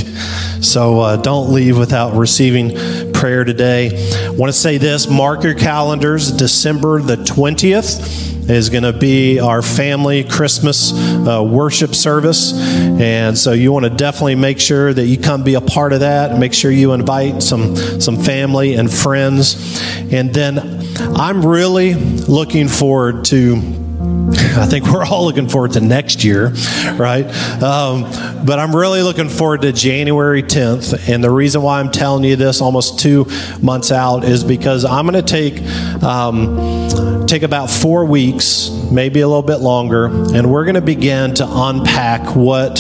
So 0.62 1.02
uh, 1.02 1.18
don't 1.18 1.54
leave 1.54 1.78
without 1.78 2.16
receiving 2.16 3.12
prayer 3.14 3.44
today. 3.44 4.26
I 4.26 4.30
want 4.32 4.52
to 4.52 4.58
say 4.58 4.80
this 4.80 5.08
mark 5.08 5.44
your 5.44 5.54
calendars, 5.54 6.32
December 6.32 7.00
the 7.00 7.18
20th 7.18 8.33
is 8.50 8.70
going 8.70 8.84
to 8.84 8.94
be 8.94 9.40
our 9.40 9.62
family 9.62 10.24
Christmas 10.24 10.92
uh, 10.94 11.44
worship 11.44 11.96
service. 11.96 12.54
And 12.54 13.38
so 13.38 13.54
you 13.54 13.72
want 13.72 13.86
to 13.86 13.90
definitely 13.90 14.36
make 14.36 14.60
sure 14.60 14.94
that 14.94 15.06
you 15.06 15.18
come 15.18 15.44
be 15.44 15.56
a 15.56 15.62
part 15.62 15.94
of 15.94 16.02
that. 16.02 16.38
Make 16.40 16.54
sure 16.54 16.72
you 16.72 16.94
invite 16.94 17.42
some, 17.42 17.76
some 17.76 18.18
family 18.18 18.76
and 18.76 18.92
friends. 18.92 19.82
And 20.12 20.34
then 20.34 20.60
I'm 21.16 21.46
really 21.46 21.94
looking 21.94 22.68
forward 22.68 23.26
to 23.26 23.84
I 24.56 24.66
think 24.68 24.86
we're 24.86 25.06
all 25.06 25.26
looking 25.26 25.50
forward 25.50 25.74
to 25.74 25.82
next 25.82 26.24
year, 26.24 26.50
right? 26.96 27.26
Um, 27.62 28.04
but 28.46 28.60
I'm 28.60 28.76
really 28.76 29.02
looking 29.02 29.30
forward 29.30 29.62
to 29.62 29.72
January 29.72 30.44
10th. 30.44 31.10
And 31.10 31.24
the 31.24 31.32
reason 31.32 31.62
why 31.62 31.80
I'm 31.80 31.92
telling 31.92 32.24
you 32.24 32.36
this 32.36 32.62
almost 32.62 33.00
two 33.00 33.26
months 33.62 33.92
out 33.92 34.24
is 34.24 34.44
because 34.44 34.86
I'm 34.86 35.08
going 35.08 35.24
to 35.24 35.32
take. 35.32 35.62
Um, 36.04 37.13
take 37.34 37.42
about 37.42 37.68
four 37.68 38.06
weeks, 38.06 38.70
maybe 38.92 39.22
a 39.22 39.28
little 39.28 39.42
bit 39.42 39.56
longer, 39.58 40.06
and 40.06 40.52
we're 40.52 40.66
going 40.66 40.76
to 40.76 40.82
begin 40.82 41.34
to 41.34 41.44
unpack 41.50 42.36
what 42.36 42.76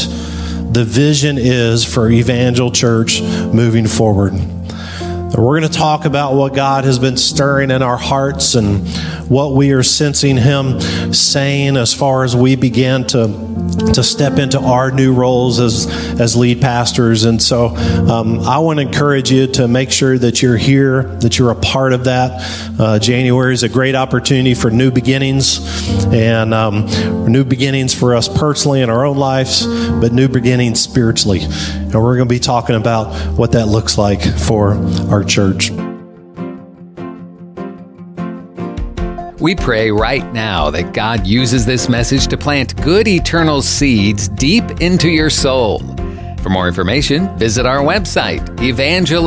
the 0.71 0.85
vision 0.87 1.39
is 1.39 1.83
for 1.83 2.07
Evangel 2.07 2.69
Church 2.69 3.19
moving 3.19 3.87
forward. 3.87 4.33
We're 5.35 5.59
going 5.59 5.63
to 5.63 5.75
talk 5.75 6.05
about 6.05 6.35
what 6.35 6.53
God 6.53 6.83
has 6.83 6.99
been 6.99 7.17
stirring 7.17 7.71
in 7.71 7.81
our 7.81 7.97
hearts 7.97 8.53
and 8.53 8.85
what 9.29 9.53
we 9.53 9.71
are 9.71 9.83
sensing 9.83 10.37
Him 10.37 10.79
saying 11.13 11.77
as 11.77 11.93
far 11.93 12.23
as 12.23 12.35
we 12.35 12.55
begin 12.55 13.05
to 13.07 13.53
to 13.93 14.03
step 14.03 14.39
into 14.39 14.59
our 14.59 14.91
new 14.91 15.13
roles 15.13 15.59
as 15.59 15.87
as 16.19 16.35
lead 16.35 16.61
pastors. 16.61 17.23
And 17.23 17.41
so, 17.41 17.67
um, 17.67 18.41
I 18.41 18.59
want 18.59 18.79
to 18.79 18.85
encourage 18.85 19.31
you 19.31 19.47
to 19.47 19.67
make 19.67 19.91
sure 19.91 20.17
that 20.17 20.41
you're 20.41 20.57
here, 20.57 21.03
that 21.17 21.37
you're 21.39 21.51
a 21.51 21.55
part 21.55 21.93
of 21.93 22.05
that. 22.05 22.79
Uh, 22.79 22.99
January 22.99 23.53
is 23.53 23.63
a 23.63 23.69
great 23.69 23.95
opportunity 23.95 24.53
for 24.53 24.69
new 24.69 24.91
beginnings 24.91 25.59
and 26.13 26.53
um, 26.53 26.85
new 27.31 27.43
beginnings 27.43 27.93
for 27.93 28.15
us 28.15 28.27
personally 28.27 28.81
in 28.81 28.89
our 28.89 29.05
own 29.05 29.17
lives, 29.17 29.65
but 29.65 30.11
new 30.11 30.27
beginnings 30.27 30.79
spiritually. 30.79 31.41
And 31.41 31.93
we're 31.93 32.15
going 32.15 32.27
to 32.27 32.33
be 32.33 32.39
talking 32.39 32.75
about 32.75 33.13
what 33.37 33.53
that 33.53 33.67
looks 33.67 33.97
like 33.97 34.21
for 34.21 34.75
our 35.09 35.23
church. 35.23 35.71
We 39.43 39.53
pray 39.55 39.91
right 39.91 40.23
now 40.31 40.69
that 40.69 40.93
God 40.93 41.27
uses 41.27 41.65
this 41.65 41.89
message 41.89 42.27
to 42.27 42.37
plant 42.37 42.81
good 42.81 43.09
eternal 43.09 43.61
seeds 43.61 44.29
deep 44.29 44.63
into 44.79 45.09
your 45.09 45.29
soul. 45.29 45.79
For 46.41 46.47
more 46.47 46.69
information, 46.69 47.27
visit 47.37 47.65
our 47.65 47.79
website, 47.79 48.39
evangelag.org. 48.59 49.25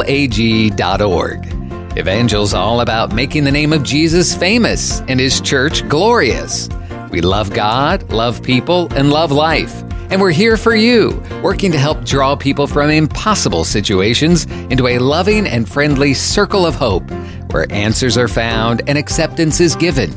Evangel's 1.98 2.54
all 2.54 2.80
about 2.80 3.12
making 3.14 3.44
the 3.44 3.52
name 3.52 3.74
of 3.74 3.82
Jesus 3.82 4.34
famous 4.34 5.00
and 5.00 5.20
his 5.20 5.38
church 5.42 5.86
glorious. 5.86 6.70
We 7.10 7.20
love 7.20 7.52
God, 7.52 8.10
love 8.10 8.42
people, 8.42 8.90
and 8.94 9.10
love 9.10 9.30
life. 9.30 9.82
And 10.10 10.18
we're 10.18 10.30
here 10.30 10.56
for 10.56 10.74
you, 10.74 11.22
working 11.42 11.72
to 11.72 11.78
help 11.78 12.06
draw 12.06 12.34
people 12.36 12.66
from 12.66 12.88
impossible 12.88 13.64
situations 13.64 14.46
into 14.70 14.86
a 14.86 14.98
loving 14.98 15.46
and 15.46 15.68
friendly 15.68 16.14
circle 16.14 16.64
of 16.64 16.74
hope 16.74 17.04
where 17.53 17.70
answers 17.72 18.16
are 18.16 18.28
found 18.28 18.82
and 18.88 18.97
acceptance 18.97 19.61
is 19.61 19.76
given. 19.76 20.14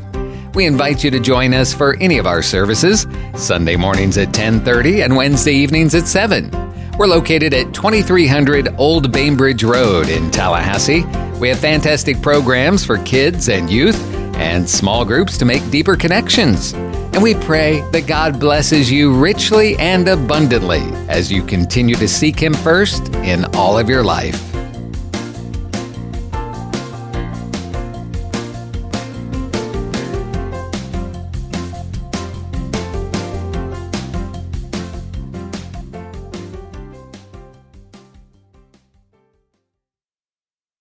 We 0.54 0.66
invite 0.66 1.04
you 1.04 1.12
to 1.12 1.20
join 1.20 1.54
us 1.54 1.74
for 1.74 1.96
any 1.98 2.18
of 2.18 2.26
our 2.26 2.42
services, 2.42 3.06
Sunday 3.36 3.76
mornings 3.76 4.18
at 4.18 4.34
10:30 4.34 5.04
and 5.04 5.16
Wednesday 5.16 5.54
evenings 5.54 5.96
at 5.96 6.08
7. 6.08 6.52
We're 6.98 7.08
located 7.08 7.54
at 7.54 7.74
2300 7.74 8.76
Old 8.78 9.12
Bainbridge 9.12 9.64
Road 9.64 10.10
in 10.10 10.32
Tallahassee. 10.32 11.06
We 11.40 11.48
have 11.50 11.60
fantastic 11.60 12.22
programs 12.22 12.84
for 12.84 12.98
kids 13.00 13.48
and 13.48 13.70
youth 13.70 13.98
and 14.36 14.70
small 14.70 15.06
groups 15.06 15.38
to 15.38 15.46
make 15.46 15.70
deeper 15.72 15.96
connections. 15.96 16.74
And 17.14 17.24
we 17.24 17.36
pray 17.36 17.82
that 17.92 18.08
God 18.08 18.40
blesses 18.40 18.92
you 18.92 19.14
richly 19.14 19.78
and 19.78 20.08
abundantly 20.08 20.82
as 21.08 21.32
you 21.32 21.44
continue 21.44 21.96
to 21.96 22.08
seek 22.08 22.40
Him 22.40 22.54
first 22.54 23.08
in 23.16 23.46
all 23.56 23.78
of 23.78 23.90
your 23.90 24.04
life. 24.04 24.49